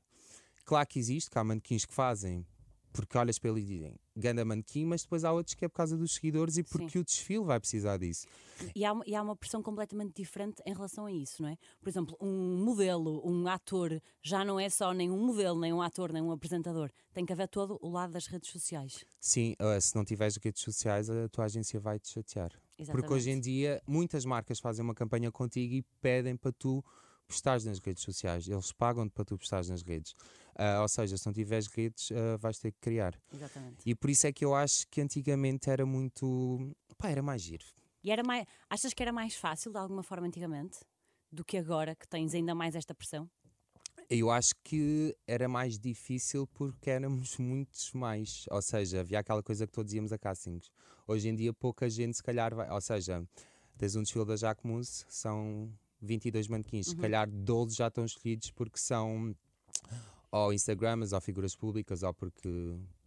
Claro 0.64 0.86
que 0.86 0.98
existe, 0.98 1.30
que 1.30 1.38
há 1.38 1.44
manequins 1.44 1.84
que 1.84 1.92
fazem 1.92 2.46
porque 2.92 3.16
olhas 3.16 3.38
para 3.38 3.50
ele 3.50 3.60
e 3.60 3.64
dizem 3.64 3.96
ganda 4.16 4.44
manequim, 4.44 4.84
mas 4.84 5.02
depois 5.02 5.24
há 5.24 5.32
outros 5.32 5.54
que 5.54 5.64
é 5.64 5.68
por 5.68 5.76
causa 5.76 5.96
dos 5.96 6.12
seguidores 6.12 6.58
e 6.58 6.62
porque 6.62 6.90
Sim. 6.90 6.98
o 6.98 7.04
desfile 7.04 7.44
vai 7.44 7.58
precisar 7.58 7.96
disso. 7.96 8.26
E 8.74 8.84
há, 8.84 8.92
e 9.06 9.14
há 9.14 9.22
uma 9.22 9.34
pressão 9.34 9.62
completamente 9.62 10.12
diferente 10.14 10.62
em 10.66 10.74
relação 10.74 11.06
a 11.06 11.12
isso, 11.12 11.42
não 11.42 11.48
é? 11.48 11.56
Por 11.80 11.88
exemplo, 11.88 12.16
um 12.20 12.62
modelo, 12.62 13.26
um 13.26 13.48
ator, 13.48 14.00
já 14.22 14.44
não 14.44 14.60
é 14.60 14.68
só 14.68 14.92
nem 14.92 15.10
um 15.10 15.24
modelo, 15.24 15.58
nem 15.58 15.72
um 15.72 15.80
ator, 15.80 16.12
nem 16.12 16.22
um 16.22 16.30
apresentador. 16.30 16.90
Tem 17.14 17.24
que 17.24 17.32
haver 17.32 17.48
todo 17.48 17.78
o 17.80 17.88
lado 17.88 18.12
das 18.12 18.26
redes 18.26 18.50
sociais. 18.50 19.04
Sim, 19.18 19.54
uh, 19.58 19.80
se 19.80 19.96
não 19.96 20.04
tiveres 20.04 20.36
redes 20.36 20.62
sociais, 20.62 21.08
a 21.08 21.28
tua 21.28 21.46
agência 21.46 21.80
vai 21.80 21.98
te 21.98 22.10
chatear. 22.10 22.52
Exatamente. 22.80 22.92
Porque 22.92 23.12
hoje 23.12 23.30
em 23.30 23.40
dia 23.40 23.82
muitas 23.86 24.24
marcas 24.24 24.58
fazem 24.58 24.82
uma 24.82 24.94
campanha 24.94 25.30
contigo 25.30 25.74
e 25.74 25.82
pedem 26.00 26.36
para 26.36 26.52
tu 26.52 26.84
postares 27.26 27.64
nas 27.64 27.78
redes 27.78 28.02
sociais. 28.02 28.48
Eles 28.48 28.72
pagam-te 28.72 29.12
para 29.12 29.24
tu 29.24 29.38
postares 29.38 29.68
nas 29.68 29.82
redes. 29.82 30.12
Uh, 30.58 30.82
ou 30.82 30.88
seja, 30.88 31.16
se 31.16 31.26
não 31.26 31.32
tiveres 31.32 31.66
redes, 31.68 32.10
uh, 32.10 32.38
vais 32.38 32.58
ter 32.58 32.72
que 32.72 32.80
criar. 32.80 33.14
Exatamente. 33.32 33.76
E 33.86 33.94
por 33.94 34.10
isso 34.10 34.26
é 34.26 34.32
que 34.32 34.44
eu 34.44 34.54
acho 34.54 34.86
que 34.88 35.00
antigamente 35.00 35.70
era 35.70 35.86
muito. 35.86 36.74
pá, 36.98 37.10
era 37.10 37.22
mais 37.22 37.42
giro. 37.42 37.64
E 38.02 38.10
era 38.10 38.22
mais. 38.24 38.46
Achas 38.68 38.92
que 38.92 39.02
era 39.02 39.12
mais 39.12 39.34
fácil 39.34 39.70
de 39.70 39.78
alguma 39.78 40.02
forma 40.02 40.26
antigamente 40.26 40.80
do 41.30 41.44
que 41.44 41.56
agora 41.56 41.94
que 41.94 42.08
tens 42.08 42.34
ainda 42.34 42.54
mais 42.54 42.74
esta 42.74 42.94
pressão? 42.94 43.30
Eu 44.10 44.28
acho 44.28 44.54
que 44.64 45.16
era 45.24 45.48
mais 45.48 45.78
difícil 45.78 46.44
porque 46.48 46.90
éramos 46.90 47.36
muitos 47.38 47.92
mais. 47.92 48.44
Ou 48.50 48.60
seja, 48.60 49.00
havia 49.00 49.20
aquela 49.20 49.42
coisa 49.42 49.66
que 49.66 49.72
todos 49.72 49.92
íamos 49.92 50.12
a 50.12 50.18
castings. 50.18 50.68
Hoje 51.06 51.28
em 51.28 51.34
dia, 51.36 51.52
pouca 51.52 51.88
gente, 51.88 52.16
se 52.16 52.22
calhar, 52.22 52.52
vai. 52.52 52.68
Ou 52.70 52.80
seja, 52.80 53.24
tens 53.78 53.94
um 53.94 54.02
desfile 54.02 54.24
da 54.24 54.36
Jacquemus, 54.36 55.06
são 55.08 55.72
22 56.02 56.48
manequins, 56.48 56.88
uhum. 56.88 56.94
se 56.94 57.00
calhar 57.00 57.30
12 57.30 57.76
já 57.76 57.86
estão 57.86 58.04
escolhidos 58.04 58.50
porque 58.50 58.78
são 58.78 59.34
ou 60.32 60.52
Instagrams 60.52 61.12
ou 61.12 61.20
figuras 61.20 61.54
públicas 61.54 62.02
ou 62.02 62.14
porque 62.14 62.48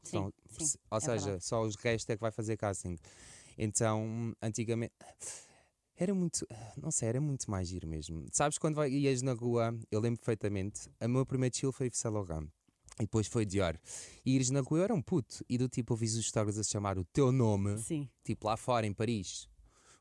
sim, 0.04 0.18
são, 0.18 0.34
sim, 0.58 0.78
ou 0.90 0.98
é 0.98 1.02
seja, 1.02 1.26
verdade. 1.26 1.46
só 1.46 1.62
os 1.64 1.76
restos 1.76 2.10
é 2.10 2.16
que 2.16 2.22
vai 2.22 2.32
fazer 2.32 2.58
casting. 2.58 2.98
Então, 3.58 4.36
antigamente 4.42 4.94
era 5.96 6.14
muito, 6.14 6.48
não 6.76 6.92
sei, 6.92 7.10
era 7.10 7.22
muito 7.22 7.50
mais 7.50 7.68
giro 7.68 7.88
mesmo. 7.88 8.26
Sabes 8.32 8.58
quando 8.58 8.76
vai, 8.76 8.90
ias 8.90 9.22
na 9.22 9.34
rua, 9.34 9.78
eu 9.92 10.00
lembro 10.00 10.20
perfeitamente, 10.20 10.90
o 11.02 11.08
meu 11.08 11.26
primeiro 11.26 11.56
chill 11.56 11.72
foi 11.72 11.88
Yves. 11.88 12.04
E 13.00 13.04
depois 13.04 13.26
foi 13.26 13.44
Dior. 13.44 13.76
E 14.24 14.36
ires 14.36 14.52
na 14.52 14.62
rua 14.62 14.80
eu 14.80 14.84
era 14.84 14.94
um 14.94 15.02
puto. 15.02 15.44
E 15.50 15.58
do 15.58 15.68
tipo, 15.68 15.94
ouvis 15.94 16.16
os 16.16 16.28
stories 16.28 16.60
a 16.60 16.64
chamar 16.64 17.00
o 17.00 17.04
teu 17.04 17.32
nome. 17.32 17.80
Sim. 17.80 18.08
Tipo 18.24 18.46
lá 18.46 18.56
fora, 18.56 18.86
em 18.86 18.94
Paris. 18.94 19.50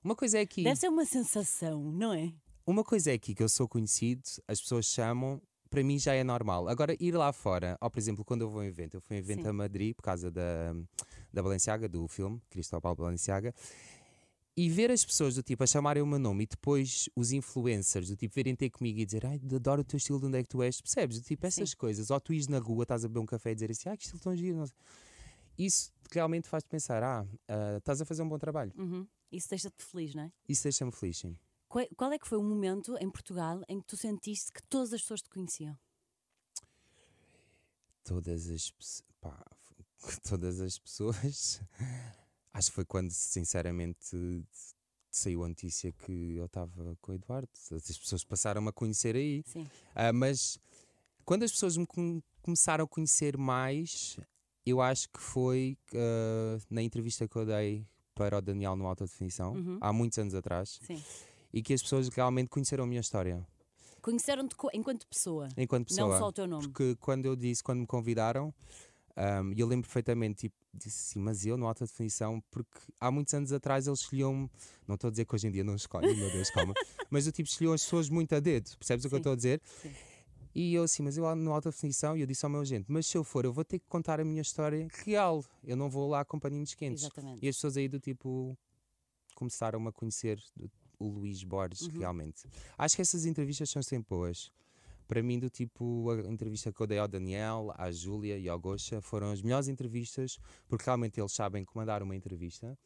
Uma 0.04 0.14
coisa 0.14 0.38
é 0.38 0.44
que. 0.44 0.62
Deve 0.62 0.76
ser 0.76 0.88
uma 0.88 1.06
sensação, 1.06 1.90
não 1.90 2.12
é? 2.12 2.34
uma 2.66 2.84
coisa 2.84 3.10
é 3.10 3.14
aqui 3.14 3.34
que 3.34 3.42
eu 3.42 3.48
sou 3.48 3.68
conhecido, 3.68 4.22
as 4.46 4.60
pessoas 4.60 4.86
chamam, 4.86 5.40
para 5.68 5.82
mim 5.82 5.98
já 5.98 6.14
é 6.14 6.22
normal. 6.22 6.68
Agora, 6.68 6.96
ir 7.00 7.12
lá 7.12 7.32
fora, 7.32 7.76
ou 7.80 7.90
por 7.90 7.98
exemplo, 7.98 8.24
quando 8.24 8.42
eu 8.42 8.50
vou 8.50 8.60
a 8.60 8.64
um 8.64 8.66
evento, 8.66 8.96
eu 8.96 9.00
fui 9.00 9.16
a 9.16 9.18
um 9.18 9.22
evento 9.22 9.42
Sim. 9.42 9.48
a 9.48 9.52
Madrid 9.52 9.94
por 9.94 10.02
causa 10.02 10.30
da, 10.30 10.74
da 11.32 11.42
Balenciaga, 11.42 11.88
do 11.88 12.06
filme, 12.06 12.40
Cristóbal 12.48 12.94
Balenciaga, 12.94 13.54
e 14.56 14.68
ver 14.68 14.90
as 14.90 15.04
pessoas 15.04 15.34
do 15.34 15.42
tipo 15.42 15.62
a 15.64 15.66
chamarem 15.66 16.02
o 16.02 16.06
meu 16.06 16.18
nome 16.18 16.44
e 16.44 16.46
depois 16.46 17.08
os 17.16 17.32
influencers 17.32 18.08
do 18.08 18.16
tipo 18.16 18.34
virem 18.34 18.54
ter 18.54 18.70
comigo 18.70 18.98
e 18.98 19.04
dizer 19.04 19.24
ai, 19.24 19.40
adoro 19.54 19.80
o 19.80 19.84
teu 19.84 19.96
estilo, 19.96 20.20
de 20.20 20.26
onde 20.26 20.38
é 20.38 20.42
que 20.42 20.48
tu 20.48 20.62
és, 20.62 20.80
percebes? 20.80 21.18
Do 21.18 21.24
tipo 21.24 21.46
essas 21.46 21.70
Sim. 21.70 21.76
coisas, 21.76 22.10
ou 22.10 22.20
tu 22.20 22.32
ires 22.32 22.48
na 22.48 22.58
rua, 22.58 22.82
estás 22.82 23.04
a 23.04 23.08
beber 23.08 23.20
um 23.20 23.26
café 23.26 23.52
e 23.52 23.54
dizer 23.54 23.70
assim, 23.70 23.88
ah, 23.88 23.96
que 23.96 24.04
estilo 24.04 24.20
tão 24.20 24.36
giro. 24.36 24.58
não 24.58 24.66
sei. 24.66 24.76
Isso 25.58 25.92
realmente 26.10 26.48
faz-te 26.48 26.68
pensar, 26.68 27.02
ah, 27.02 27.26
ah, 27.48 27.76
estás 27.78 28.00
a 28.00 28.04
fazer 28.04 28.22
um 28.22 28.28
bom 28.28 28.38
trabalho. 28.38 28.72
Uhum. 28.76 29.06
Isso 29.30 29.48
deixa-te 29.48 29.82
feliz, 29.82 30.14
não 30.14 30.24
é? 30.24 30.32
Isso 30.48 30.62
deixa-me 30.62 30.92
feliz, 30.92 31.18
sim. 31.18 31.36
Qual, 31.68 31.86
qual 31.96 32.12
é 32.12 32.18
que 32.18 32.28
foi 32.28 32.36
o 32.36 32.42
momento 32.42 32.96
em 32.98 33.10
Portugal 33.10 33.62
em 33.68 33.80
que 33.80 33.86
tu 33.86 33.96
sentiste 33.96 34.52
que 34.52 34.62
todas 34.64 34.92
as 34.92 35.00
pessoas 35.00 35.22
te 35.22 35.30
conheciam? 35.30 35.76
todas 38.04 38.48
as. 38.50 38.72
Pá, 39.20 39.44
todas 40.28 40.60
as 40.60 40.78
pessoas. 40.78 41.60
Acho 42.54 42.68
que 42.70 42.74
foi 42.74 42.84
quando, 42.84 43.10
sinceramente, 43.10 44.44
saiu 45.10 45.44
a 45.44 45.48
notícia 45.48 45.92
que 45.92 46.36
eu 46.36 46.46
estava 46.46 46.96
com 47.00 47.12
o 47.12 47.14
Eduardo. 47.14 47.48
As 47.72 47.98
pessoas 47.98 48.24
passaram-me 48.24 48.68
a 48.68 48.72
conhecer 48.72 49.16
aí. 49.16 49.42
Sim. 49.46 49.66
Ah, 49.94 50.12
mas 50.12 50.58
quando 51.24 51.44
as 51.44 51.52
pessoas 51.52 51.76
me 51.76 51.86
com- 51.86 52.20
começaram 52.42 52.84
a 52.84 52.88
conhecer 52.88 53.36
mais, 53.36 54.18
eu 54.66 54.80
acho 54.80 55.08
que 55.10 55.20
foi 55.20 55.76
ah, 55.94 56.58
na 56.70 56.82
entrevista 56.82 57.26
que 57.26 57.36
eu 57.36 57.46
dei 57.46 57.86
para 58.14 58.38
o 58.38 58.42
Daniel 58.42 58.76
no 58.76 58.86
Alta 58.86 59.04
Definição, 59.04 59.54
Uhum. 59.54 59.78
há 59.80 59.92
muitos 59.92 60.18
anos 60.18 60.34
atrás, 60.34 60.78
Sim. 60.82 61.02
e 61.52 61.62
que 61.62 61.72
as 61.72 61.82
pessoas 61.82 62.08
realmente 62.08 62.48
conheceram 62.48 62.84
a 62.84 62.86
minha 62.86 63.00
história 63.00 63.46
Conheceram-te 64.02 64.56
co- 64.56 64.68
enquanto 64.74 65.06
pessoa, 65.06 65.48
enquanto 65.56 65.86
pessoa. 65.88 66.10
não 66.10 66.18
só 66.18 66.26
o 66.28 66.32
teu 66.32 66.46
nome. 66.46 66.64
Porque 66.64 66.96
quando 66.96 67.24
eu 67.24 67.36
disse, 67.36 67.62
quando 67.62 67.78
me 67.80 67.86
convidaram, 67.86 68.52
um, 69.16 69.52
eu 69.56 69.66
lembro 69.66 69.86
perfeitamente, 69.86 70.48
tipo, 70.48 70.56
disse 70.74 71.10
assim, 71.10 71.20
mas 71.20 71.44
eu, 71.44 71.56
no 71.56 71.66
alta 71.66 71.84
definição, 71.84 72.40
porque 72.50 72.78
há 73.00 73.10
muitos 73.10 73.32
anos 73.34 73.52
atrás 73.52 73.86
eles 73.86 74.00
escolhiam, 74.00 74.50
não 74.88 74.94
estou 74.94 75.08
a 75.08 75.10
dizer 75.10 75.24
que 75.26 75.34
hoje 75.34 75.46
em 75.46 75.50
dia 75.50 75.62
não 75.64 75.74
escolhem, 75.74 76.14
meu 76.14 76.30
Deus, 76.30 76.50
calma, 76.50 76.74
mas 77.10 77.26
eu 77.26 77.32
tipo 77.32 77.48
escolhiam 77.48 77.74
as 77.74 77.82
pessoas 77.84 78.08
muito 78.08 78.34
a 78.34 78.40
dedo, 78.40 78.70
percebes 78.78 79.04
o 79.04 79.08
que 79.08 79.14
eu 79.14 79.18
Sim, 79.18 79.20
estou 79.20 79.32
a 79.32 79.36
dizer? 79.36 79.60
sim. 79.82 79.94
E 80.54 80.74
eu 80.74 80.82
assim, 80.82 81.02
mas 81.02 81.16
eu 81.16 81.34
no 81.34 81.52
alta 81.52 81.70
definição, 81.70 82.16
e 82.16 82.20
eu 82.20 82.26
disse 82.26 82.44
ao 82.44 82.50
meu 82.50 82.60
agente, 82.60 82.84
mas 82.88 83.06
se 83.06 83.16
eu 83.16 83.24
for, 83.24 83.44
eu 83.44 83.52
vou 83.52 83.64
ter 83.64 83.78
que 83.78 83.86
contar 83.88 84.20
a 84.20 84.24
minha 84.24 84.42
história 84.42 84.86
real, 85.04 85.42
eu 85.64 85.76
não 85.76 85.88
vou 85.88 86.08
lá 86.10 86.24
com 86.24 86.38
paninhos 86.38 86.74
quentes. 86.74 87.04
Exatamente. 87.04 87.42
E 87.44 87.48
as 87.48 87.56
pessoas 87.56 87.76
aí 87.76 87.88
do 87.88 87.98
tipo 87.98 88.56
começaram 89.34 89.86
a 89.88 89.92
conhecer 89.92 90.38
o 90.98 91.08
Luís 91.08 91.42
Borges 91.42 91.86
Uhum. 91.86 91.98
realmente. 91.98 92.44
Acho 92.76 92.96
que 92.96 93.02
essas 93.02 93.24
entrevistas 93.24 93.70
são 93.70 93.82
sempre 93.82 94.08
boas. 94.10 94.50
Para 95.12 95.22
mim, 95.22 95.38
do 95.38 95.50
tipo, 95.50 96.08
a 96.10 96.20
entrevista 96.32 96.72
que 96.72 96.80
eu 96.80 96.86
dei 96.86 96.96
ao 96.98 97.06
Daniel, 97.06 97.70
à 97.76 97.92
Júlia 97.92 98.38
e 98.38 98.48
ao 98.48 98.58
Gosha 98.58 99.02
foram 99.02 99.30
as 99.30 99.42
melhores 99.42 99.68
entrevistas, 99.68 100.38
porque 100.66 100.86
realmente 100.86 101.20
eles 101.20 101.32
sabem 101.32 101.66
comandar 101.66 102.02
uma 102.02 102.16
entrevista. 102.16 102.78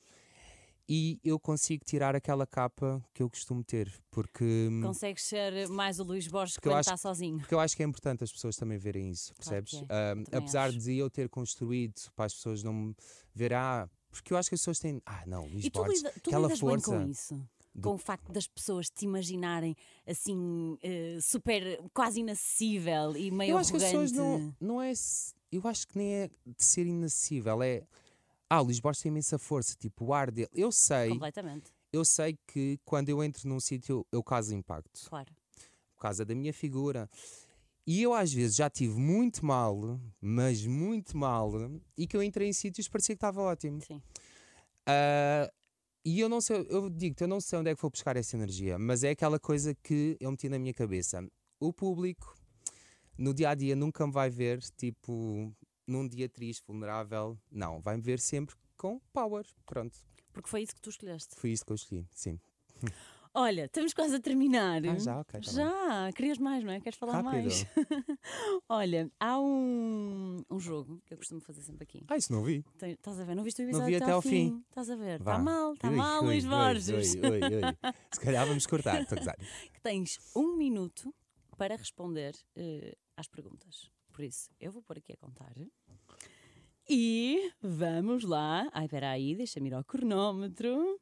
E 0.88 1.20
eu 1.22 1.38
consigo 1.38 1.84
tirar 1.84 2.16
aquela 2.16 2.44
capa 2.44 3.00
que 3.14 3.22
eu 3.22 3.30
costumo 3.30 3.62
ter, 3.62 3.92
porque, 4.10 4.68
Consegues 4.82 5.22
ser 5.22 5.68
mais 5.68 6.00
o 6.00 6.02
Luís 6.02 6.26
Borges 6.26 6.56
acho- 6.64 6.80
está 6.80 6.96
sozinho. 6.96 7.38
porque 7.38 7.54
eu 7.54 7.60
acho 7.60 7.76
que 7.76 7.84
é 7.84 7.86
importante 7.86 8.24
as 8.24 8.32
pessoas 8.32 8.56
também 8.56 8.76
verem 8.76 9.08
isso, 9.08 9.32
percebes? 9.32 9.70
que 9.70 9.86
é, 9.88 10.14
Um, 10.16 10.24
apesar 10.36 10.68
acho. 10.70 10.78
de 10.80 10.96
eu 10.98 11.08
ter 11.08 11.28
construído 11.28 11.94
para 12.16 12.24
as 12.24 12.34
pessoas 12.34 12.60
não 12.60 12.72
me 12.72 12.96
ver, 13.32 13.54
ah, 13.54 13.88
porque 14.10 14.32
eu 14.32 14.36
acho 14.36 14.48
que 14.48 14.56
as 14.56 14.60
pessoas 14.60 14.80
têm, 14.80 15.00
ah, 15.06 15.22
não, 15.28 15.46
Luís 15.46 15.64
E 15.64 15.70
tu, 15.70 15.78
Borges, 15.78 15.98
lida, 16.02 16.12
tu 16.20 16.30
aquela 16.30 16.50
força. 16.56 16.90
com 16.90 17.08
isso? 17.08 17.48
Com 17.80 17.94
o 17.94 17.98
facto 17.98 18.32
das 18.32 18.46
pessoas 18.46 18.88
te 18.88 19.04
imaginarem 19.04 19.76
assim, 20.06 20.78
eh, 20.82 21.18
super, 21.20 21.80
quase 21.92 22.20
inacessível 22.20 23.16
e 23.16 23.30
meio 23.30 23.52
eu 23.52 23.58
acho 23.58 23.70
que 23.70 23.76
as 23.76 23.82
arrogante. 23.84 24.12
pessoas 24.12 24.52
não, 24.60 24.74
não 24.74 24.82
é. 24.82 24.92
Eu 25.52 25.62
acho 25.66 25.86
que 25.88 25.96
nem 25.98 26.12
é 26.14 26.28
de 26.28 26.64
ser 26.64 26.86
inacessível, 26.86 27.62
é. 27.62 27.82
Ah, 28.48 28.60
o 28.60 28.64
Luís 28.64 28.78
Borges 28.80 29.02
tem 29.02 29.10
imensa 29.10 29.38
força, 29.38 29.74
tipo 29.76 30.06
o 30.06 30.14
ar 30.14 30.30
dele. 30.30 30.48
Eu 30.52 30.70
sei, 30.70 31.10
Completamente, 31.10 31.72
eu 31.92 32.04
sei 32.04 32.38
que 32.46 32.78
quando 32.84 33.08
eu 33.08 33.22
entro 33.22 33.48
num 33.48 33.60
sítio 33.60 34.06
eu 34.12 34.22
causo 34.22 34.54
impacto, 34.54 35.08
claro. 35.08 35.32
por 35.94 36.02
causa 36.02 36.24
da 36.24 36.34
minha 36.34 36.52
figura. 36.52 37.08
E 37.86 38.02
eu 38.02 38.12
às 38.12 38.32
vezes 38.32 38.56
já 38.56 38.68
tive 38.68 38.98
muito 38.98 39.46
mal, 39.46 40.00
mas 40.20 40.66
muito 40.66 41.16
mal, 41.16 41.52
e 41.96 42.06
que 42.06 42.16
eu 42.16 42.22
entrei 42.22 42.48
em 42.48 42.52
sítios 42.52 42.88
parecia 42.88 43.14
que 43.14 43.18
estava 43.18 43.40
ótimo. 43.40 43.80
Sim. 43.80 44.02
Ah, 44.86 45.50
e 46.06 46.20
eu 46.20 46.28
não 46.28 46.40
sei, 46.40 46.64
eu 46.70 46.88
digo-te, 46.88 47.22
eu 47.22 47.26
não 47.26 47.40
sei 47.40 47.58
onde 47.58 47.68
é 47.68 47.74
que 47.74 47.82
vou 47.82 47.90
buscar 47.90 48.16
essa 48.16 48.36
energia, 48.36 48.78
mas 48.78 49.02
é 49.02 49.10
aquela 49.10 49.40
coisa 49.40 49.74
que 49.74 50.16
eu 50.20 50.30
meti 50.30 50.48
na 50.48 50.56
minha 50.56 50.72
cabeça. 50.72 51.26
O 51.58 51.72
público, 51.72 52.32
no 53.18 53.34
dia 53.34 53.50
a 53.50 53.54
dia, 53.56 53.74
nunca 53.74 54.06
me 54.06 54.12
vai 54.12 54.30
ver, 54.30 54.62
tipo, 54.76 55.52
num 55.84 56.06
dia 56.06 56.28
triste, 56.28 56.62
vulnerável. 56.64 57.36
Não, 57.50 57.80
vai-me 57.80 58.02
ver 58.02 58.20
sempre 58.20 58.54
com 58.76 59.00
power. 59.12 59.44
Pronto, 59.64 59.98
Porque 60.32 60.48
foi 60.48 60.62
isso 60.62 60.76
que 60.76 60.80
tu 60.80 60.90
escolheste. 60.90 61.34
foi 61.34 61.50
isso 61.50 61.64
que 61.66 61.72
eu 61.72 61.76
escolhi, 61.76 62.06
sim. 62.14 62.38
Olha, 63.38 63.66
estamos 63.66 63.92
quase 63.92 64.16
a 64.16 64.18
terminar. 64.18 64.80
Ah, 64.86 64.98
já, 64.98 65.20
ok. 65.20 65.40
tá 65.40 65.46
bem. 65.46 65.54
Já, 65.54 66.12
querias 66.12 66.38
mais, 66.38 66.64
não 66.64 66.72
é? 66.72 66.80
Queres 66.80 66.98
falar 66.98 67.20
Rápido. 67.20 67.32
mais? 67.32 67.66
Olha, 68.66 69.10
há 69.20 69.38
um, 69.38 70.42
um 70.50 70.58
jogo 70.58 71.02
que 71.04 71.12
eu 71.12 71.18
costumo 71.18 71.42
fazer 71.42 71.60
sempre 71.60 71.82
aqui. 71.82 72.02
Ah, 72.08 72.16
isso 72.16 72.32
não 72.32 72.42
vi. 72.42 72.64
Tem- 72.78 72.92
Estás 72.92 73.20
a 73.20 73.24
ver? 73.24 73.34
Não 73.36 73.44
viste 73.44 73.60
o 73.60 73.64
Não 73.64 73.68
episódio 73.68 73.98
vi 73.98 74.02
até 74.02 74.10
ao 74.10 74.22
fim. 74.22 74.64
Estás 74.70 74.88
a 74.88 74.96
ver? 74.96 75.20
Está 75.20 75.38
mal, 75.38 75.74
está 75.74 75.90
mal, 75.90 76.22
ui, 76.22 76.28
Luís 76.28 76.44
ui, 76.44 76.50
Borges. 76.50 77.14
Ui, 77.14 77.20
ui, 77.20 77.40
ui. 77.40 77.40
Se 78.10 78.20
calhar 78.20 78.46
vamos 78.46 78.64
cortar, 78.66 79.02
estou 79.02 79.18
a. 79.18 79.36
Que 79.36 79.80
tens 79.82 80.18
um 80.34 80.56
minuto 80.56 81.14
para 81.58 81.76
responder 81.76 82.34
eh, 82.56 82.96
às 83.18 83.28
perguntas. 83.28 83.90
Por 84.14 84.24
isso, 84.24 84.48
eu 84.58 84.72
vou 84.72 84.80
pôr 84.82 84.96
aqui 84.96 85.12
a 85.12 85.16
contar. 85.18 85.52
E 86.88 87.52
vamos 87.60 88.24
lá. 88.24 88.66
Ai, 88.72 88.86
espera 88.86 89.10
aí, 89.10 89.34
deixa-me 89.36 89.68
ir 89.68 89.74
ao 89.74 89.84
cronómetro. 89.84 90.98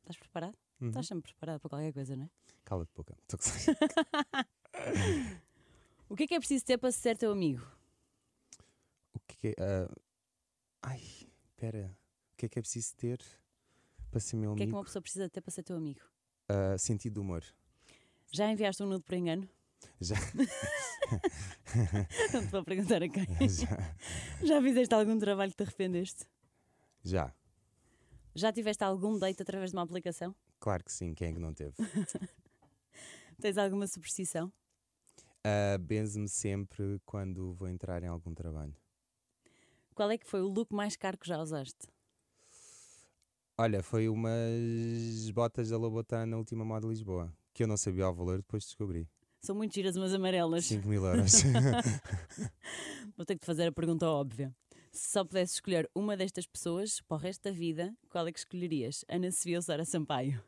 Estás 0.00 0.16
preparado? 0.18 0.56
Uhum. 0.80 0.88
Estás 0.88 1.06
sempre 1.06 1.32
preparado 1.32 1.60
para 1.60 1.70
qualquer 1.70 1.92
coisa, 1.92 2.16
não 2.16 2.24
é? 2.24 2.30
Cala-te 2.64 2.92
boca. 2.94 3.16
O 6.08 6.16
que 6.16 6.24
é 6.24 6.26
que 6.26 6.34
é 6.34 6.38
preciso 6.38 6.64
ter 6.64 6.78
para 6.78 6.92
ser 6.92 7.16
teu 7.16 7.32
amigo? 7.32 7.66
O 9.14 9.18
que 9.26 9.48
é. 9.48 9.54
ah, 9.58 9.88
Ai, 10.82 11.00
espera. 11.00 11.96
O 12.32 12.36
que 12.36 12.46
é 12.46 12.48
que 12.48 12.58
é 12.58 12.62
preciso 12.62 12.94
ter 12.96 13.20
para 14.10 14.20
ser 14.20 14.36
meu 14.36 14.52
O 14.52 14.54
que 14.54 14.62
é 14.62 14.66
que 14.66 14.70
amigo? 14.70 14.78
uma 14.78 14.84
pessoa 14.84 15.02
precisa 15.02 15.28
ter 15.30 15.40
para 15.40 15.50
ser 15.50 15.62
teu 15.62 15.76
amigo? 15.76 16.00
Ah, 16.48 16.76
sentido 16.78 17.14
de 17.14 17.20
humor. 17.20 17.42
Já 18.32 18.50
enviaste 18.50 18.82
um 18.82 18.86
nude 18.86 19.02
por 19.02 19.14
engano? 19.14 19.48
Já, 20.00 20.16
Não 22.32 22.40
te 22.44 22.50
vou 22.50 22.64
perguntar 22.64 23.02
a 23.02 23.08
quem. 23.08 23.26
já, 23.48 23.94
Já 24.42 24.62
fizeste 24.62 24.94
algum 24.94 25.18
trabalho 25.18 25.50
que 25.50 25.56
te 25.58 25.62
arrependeste? 25.62 26.24
já. 27.02 27.32
Já 28.34 28.52
tiveste 28.52 28.82
algum 28.82 29.18
date 29.18 29.42
através 29.42 29.70
de 29.70 29.76
uma 29.76 29.82
aplicação? 29.84 30.34
Claro 30.64 30.82
que 30.82 30.90
sim, 30.90 31.12
quem 31.12 31.28
é 31.28 31.32
que 31.34 31.38
não 31.38 31.52
teve? 31.52 31.74
Tens 33.38 33.58
alguma 33.58 33.86
superstição? 33.86 34.50
Uh, 35.46 35.78
Benzo-me 35.78 36.26
sempre 36.26 36.98
quando 37.04 37.52
vou 37.52 37.68
entrar 37.68 38.02
em 38.02 38.06
algum 38.06 38.32
trabalho. 38.32 38.74
Qual 39.94 40.10
é 40.10 40.16
que 40.16 40.26
foi 40.26 40.40
o 40.40 40.48
look 40.48 40.72
mais 40.72 40.96
caro 40.96 41.18
que 41.18 41.28
já 41.28 41.38
usaste? 41.38 41.86
Olha, 43.58 43.82
foi 43.82 44.08
umas 44.08 45.30
botas 45.34 45.68
da 45.68 45.76
Lobotan 45.76 46.24
na 46.24 46.38
última 46.38 46.64
moda 46.64 46.86
de 46.86 46.94
Lisboa, 46.94 47.30
que 47.52 47.64
eu 47.64 47.66
não 47.66 47.76
sabia 47.76 48.08
o 48.08 48.14
valor, 48.14 48.38
depois 48.38 48.64
descobri. 48.64 49.06
São 49.42 49.54
muito 49.54 49.74
giras 49.74 49.96
umas 49.96 50.14
amarelas. 50.14 50.64
5 50.64 50.88
mil 50.88 51.04
euros. 51.04 51.42
Vou 53.14 53.26
ter 53.26 53.34
que 53.34 53.40
te 53.40 53.46
fazer 53.46 53.66
a 53.66 53.72
pergunta 53.72 54.06
óbvia. 54.06 54.50
Se 54.90 55.10
só 55.10 55.26
pudesse 55.26 55.56
escolher 55.56 55.90
uma 55.94 56.16
destas 56.16 56.46
pessoas 56.46 57.02
para 57.02 57.16
o 57.18 57.20
resto 57.20 57.42
da 57.42 57.50
vida, 57.50 57.94
qual 58.08 58.26
é 58.26 58.32
que 58.32 58.38
escolherias? 58.38 59.04
Ana 59.06 59.30
Sofia 59.30 59.58
ou 59.58 59.62
Sara 59.62 59.84
Sampaio? 59.84 60.42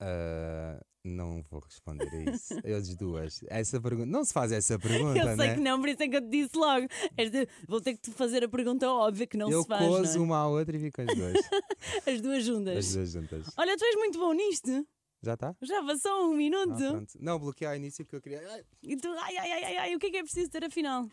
Uh, 0.00 0.84
não 1.04 1.42
vou 1.50 1.60
responder 1.60 2.08
a 2.08 2.30
isso. 2.30 2.54
Eles 2.64 2.94
duas. 2.96 3.40
Essa 3.48 3.80
pergunta. 3.80 4.06
Não 4.06 4.24
se 4.24 4.32
faz 4.32 4.52
essa 4.52 4.78
pergunta, 4.78 5.18
Eu 5.18 5.26
sei 5.36 5.36
né? 5.36 5.54
que 5.54 5.60
não, 5.60 5.80
por 5.80 5.88
isso 5.88 6.02
é 6.02 6.08
que 6.08 6.16
eu 6.16 6.20
te 6.20 6.28
disse 6.28 6.56
logo. 6.56 6.86
Vou 7.66 7.80
ter 7.80 7.94
que 7.94 8.00
te 8.02 8.10
fazer 8.10 8.44
a 8.44 8.48
pergunta 8.48 8.88
óbvia 8.90 9.26
que 9.26 9.36
não 9.36 9.50
eu 9.50 9.62
se 9.62 9.68
faz. 9.68 9.82
é? 9.82 9.86
cozo 9.88 10.22
uma 10.22 10.36
à 10.38 10.46
outra 10.48 10.76
e 10.76 10.80
fico 10.80 11.00
as 11.00 11.06
duas. 11.16 11.34
As 12.06 12.20
duas 12.20 12.44
juntas. 12.44 12.76
as 12.86 12.94
duas 12.94 13.10
juntas. 13.12 13.46
Olha, 13.56 13.76
tu 13.76 13.84
és 13.84 13.96
muito 13.96 14.18
bom 14.18 14.32
nisto. 14.32 14.86
Já 15.22 15.34
está? 15.34 15.54
Já 15.62 15.82
passou 15.84 16.28
um 16.30 16.34
Ah, 16.34 16.36
minuto. 16.36 16.76
pronto. 16.76 17.12
Não, 17.20 17.38
bloqueei 17.38 17.68
ao 17.68 17.76
início 17.76 18.04
porque 18.04 18.16
eu 18.16 18.20
queria. 18.22 18.42
Ai. 18.52 18.62
e 18.82 18.96
tu, 18.96 19.08
ai, 19.08 19.36
ai, 19.36 19.50
ai, 19.52 19.64
ai, 19.64 19.76
ai, 19.78 19.94
o 19.94 19.98
que 19.98 20.06
é 20.06 20.10
que 20.10 20.16
é 20.18 20.22
preciso 20.22 20.50
ter 20.50 20.64
afinal? 20.64 21.08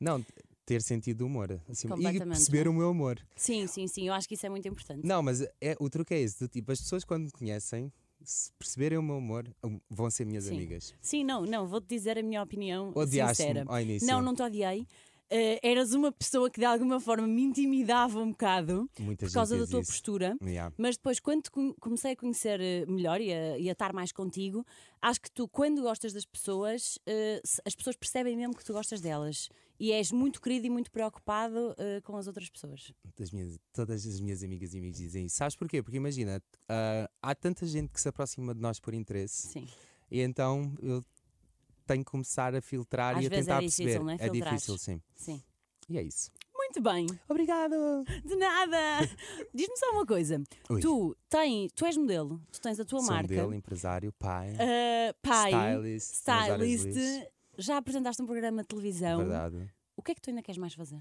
Não, 0.00 0.24
ter 0.66 0.82
sentido 0.82 1.18
de 1.18 1.24
humor. 1.24 1.50
Assim, 1.68 1.86
e 1.86 1.90
Completamente, 1.90 2.28
perceber 2.36 2.64
não 2.64 2.72
o 2.72 2.74
meu 2.74 2.90
humor. 2.90 3.18
Sim, 3.36 3.66
sim, 3.66 3.86
sim, 3.86 4.08
eu 4.08 4.14
acho 4.14 4.28
que 4.28 4.34
isso 4.34 4.44
é 4.46 4.48
muito 4.50 4.66
importante. 4.68 5.06
Não, 5.06 5.22
mas 5.22 5.40
é, 5.60 5.76
o 5.78 5.88
truque 5.88 6.12
é 6.14 6.20
esse: 6.20 6.38
do 6.40 6.48
tipo, 6.48 6.72
as 6.72 6.80
pessoas 6.80 7.04
quando 7.04 7.24
me 7.24 7.30
conhecem, 7.30 7.92
se 8.24 8.52
perceberem 8.58 8.98
o 8.98 9.02
meu 9.02 9.16
humor, 9.16 9.46
um, 9.64 9.80
vão 9.90 10.10
ser 10.10 10.24
minhas 10.26 10.44
Sim. 10.44 10.54
amigas. 10.56 10.94
Sim, 11.00 11.24
não, 11.24 11.42
não, 11.42 11.66
vou-te 11.66 11.86
dizer 11.88 12.18
a 12.18 12.22
minha 12.22 12.42
opinião 12.42 12.92
Odiaste-me 12.94 13.48
sincera. 13.48 13.64
ao 13.68 13.80
início. 13.80 14.06
Não, 14.08 14.22
não 14.22 14.34
te 14.34 14.42
odiei. 14.42 14.86
Eh, 15.32 15.58
eras 15.62 15.92
uma 15.94 16.12
pessoa 16.12 16.50
que 16.50 16.60
de 16.60 16.66
alguma 16.66 17.00
forma 17.00 17.26
me 17.26 17.42
intimidava 17.42 18.20
um 18.20 18.30
bocado 18.30 18.88
Muita 19.00 19.26
por 19.26 19.32
causa 19.32 19.56
da 19.58 19.66
tua 19.66 19.80
isso. 19.80 19.90
postura. 19.90 20.36
Yeah. 20.42 20.74
Mas 20.78 20.96
depois, 20.96 21.18
quando 21.18 21.50
comecei 21.80 22.12
a 22.12 22.16
conhecer 22.16 22.60
eh, 22.60 22.84
melhor 22.86 23.20
e 23.20 23.32
a, 23.32 23.58
e 23.58 23.68
a 23.68 23.72
estar 23.72 23.92
mais 23.92 24.12
contigo, 24.12 24.64
acho 25.00 25.20
que 25.20 25.30
tu, 25.30 25.48
quando 25.48 25.80
gostas 25.82 26.12
das 26.12 26.24
pessoas, 26.26 26.98
se- 27.44 27.62
as 27.64 27.74
pessoas 27.74 27.96
percebem 27.96 28.36
mesmo 28.36 28.54
que 28.54 28.64
tu 28.64 28.72
gostas 28.72 29.00
delas. 29.00 29.48
E 29.80 29.90
és 29.90 30.12
muito 30.12 30.40
querido 30.40 30.66
e 30.66 30.70
muito 30.70 30.90
preocupado 30.92 31.74
eh, 31.76 32.00
com 32.04 32.16
as 32.16 32.26
outras 32.28 32.48
pessoas. 32.48 32.92
Das 33.16 33.30
minhas- 33.32 33.58
todas 33.72 34.06
as 34.06 34.20
minhas 34.20 34.42
amigas 34.44 34.74
e 34.74 34.78
amigos 34.78 34.98
dizem 34.98 35.26
isso. 35.26 35.36
Sabes 35.36 35.56
porquê? 35.56 35.82
Porque 35.82 35.96
imagina, 35.96 36.40
ah, 36.68 37.10
há 37.20 37.34
tanta 37.34 37.66
gente 37.66 37.90
que 37.92 38.00
se 38.00 38.08
aproxima 38.08 38.54
de 38.54 38.60
nós 38.60 38.78
por 38.78 38.94
interesse 38.94 39.48
Sim. 39.48 39.66
e 40.10 40.20
então 40.20 40.72
eu 40.80 41.02
tenho 41.86 42.04
que 42.04 42.10
começar 42.10 42.54
a 42.54 42.60
filtrar 42.60 43.16
Às 43.16 43.22
e 43.22 43.26
a 43.26 43.26
é 43.26 43.30
tentar 43.30 43.60
difícil, 43.60 43.84
perceber. 43.84 44.04
não 44.04 44.10
é? 44.10 44.16
É 44.18 44.28
difícil, 44.28 44.78
sim. 44.78 45.02
Sim. 45.14 45.42
E 45.88 45.98
é 45.98 46.02
isso. 46.02 46.30
Muito 46.54 46.80
bem. 46.80 47.06
Obrigado! 47.28 47.74
De 48.24 48.36
nada! 48.36 48.76
Diz-me 49.52 49.76
só 49.76 49.90
uma 49.90 50.06
coisa. 50.06 50.42
Ui. 50.70 50.80
Tu, 50.80 51.16
tens, 51.28 51.72
tu 51.72 51.84
és 51.84 51.96
modelo, 51.96 52.40
tu 52.50 52.60
tens 52.60 52.78
a 52.80 52.84
tua 52.84 53.00
Sou 53.00 53.08
marca. 53.10 53.22
modelo, 53.28 53.52
empresário, 53.54 54.12
pai, 54.12 54.54
ah, 54.54 55.14
pai, 55.20 55.50
stylist, 55.50 56.14
stylist, 56.14 57.26
já 57.58 57.76
apresentaste 57.76 58.22
um 58.22 58.26
programa 58.26 58.62
de 58.62 58.68
televisão. 58.68 59.18
Verdade. 59.18 59.70
O 59.96 60.02
que 60.02 60.12
é 60.12 60.14
que 60.14 60.20
tu 60.20 60.30
ainda 60.30 60.42
queres 60.42 60.56
mais 60.58 60.72
fazer? 60.72 61.00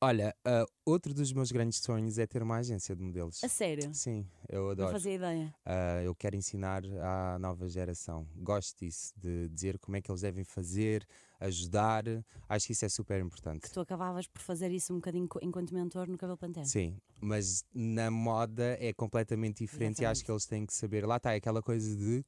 Olha, 0.00 0.32
ah, 0.44 0.64
outro 0.86 1.12
dos 1.12 1.32
meus 1.32 1.50
grandes 1.50 1.80
sonhos 1.80 2.18
é 2.18 2.26
ter 2.26 2.40
uma 2.40 2.58
agência 2.58 2.94
de 2.94 3.02
modelos. 3.02 3.42
A 3.42 3.48
sério? 3.48 3.92
Sim, 3.92 4.24
eu 4.48 4.62
Não 4.66 4.70
adoro. 4.70 4.92
fazia 4.92 5.14
ideia. 5.14 5.52
Ah, 5.66 6.00
eu 6.04 6.14
quero 6.14 6.36
ensinar 6.36 6.82
à 7.02 7.36
nova 7.40 7.68
geração. 7.68 8.24
Gosto 8.36 8.78
disso, 8.78 9.12
de 9.16 9.48
dizer 9.48 9.76
como 9.80 9.96
é 9.96 10.00
que 10.00 10.08
eles 10.08 10.20
devem 10.20 10.44
fazer, 10.44 11.04
ajudar. 11.40 12.04
Acho 12.48 12.66
que 12.66 12.72
isso 12.74 12.84
é 12.84 12.88
super 12.88 13.20
importante. 13.20 13.62
Que 13.62 13.70
tu 13.72 13.80
acabavas 13.80 14.28
por 14.28 14.40
fazer 14.40 14.70
isso 14.70 14.92
um 14.92 14.96
bocadinho 14.96 15.28
enquanto 15.42 15.74
mentor 15.74 16.06
no 16.08 16.16
Cabelo 16.16 16.38
Pantene. 16.38 16.66
Sim, 16.66 16.96
mas 17.20 17.64
na 17.74 18.08
moda 18.08 18.76
é 18.80 18.92
completamente 18.92 19.64
diferente 19.64 20.02
e 20.02 20.04
acho 20.06 20.20
Exatamente. 20.22 20.24
que 20.26 20.30
eles 20.30 20.46
têm 20.46 20.64
que 20.66 20.74
saber. 20.74 21.04
Lá 21.04 21.16
está, 21.16 21.32
é 21.32 21.36
aquela 21.38 21.60
coisa 21.60 21.96
de 21.96 22.24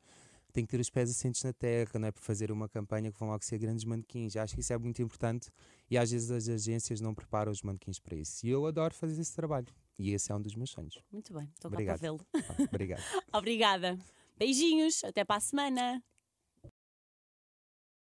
tem 0.51 0.65
que 0.65 0.71
ter 0.71 0.81
os 0.81 0.91
pés 0.91 1.11
assentes 1.11 1.43
na 1.43 1.53
terra, 1.53 1.99
não 1.99 2.09
é 2.09 2.13
por 2.13 2.23
fazer 2.23 2.51
uma 2.51 2.69
campanha 2.69 3.11
que 3.13 3.19
vão 3.19 3.29
logo 3.29 3.45
ser 3.45 3.59
grandes 3.59 3.85
manequins. 3.85 4.37
Acho 4.37 4.55
que 4.55 4.61
isso 4.61 4.73
é 4.73 4.79
muito 4.79 5.01
importante 5.03 5.51
e 5.91 5.97
às 5.97 6.11
vezes 6.11 6.31
as 6.31 6.49
agências 6.49 7.01
não 7.01 7.15
preparam 7.15 7.51
os 7.51 7.63
manequins 7.63 7.99
para 7.99 8.17
isso. 8.17 8.47
E 8.47 8.51
eu 8.51 8.67
adoro 8.67 8.95
fazer 8.95 9.21
esse 9.21 9.35
trabalho 9.35 9.69
e 9.99 10.13
esse 10.13 10.31
é 10.33 10.35
um 10.35 10.41
dos 10.41 10.55
meus 10.55 10.71
sonhos. 10.71 10.99
Muito 11.13 11.33
bem, 11.33 11.49
estou 11.55 11.71
cá 11.71 11.77
para 11.77 11.97
vê-lo. 11.97 12.21
Ah, 12.35 12.63
Obrigado. 12.69 13.03
Obrigada. 13.33 13.99
Beijinhos, 14.39 15.05
até 15.05 15.25
para 15.25 15.37
a 15.37 15.41
semana. 15.41 16.03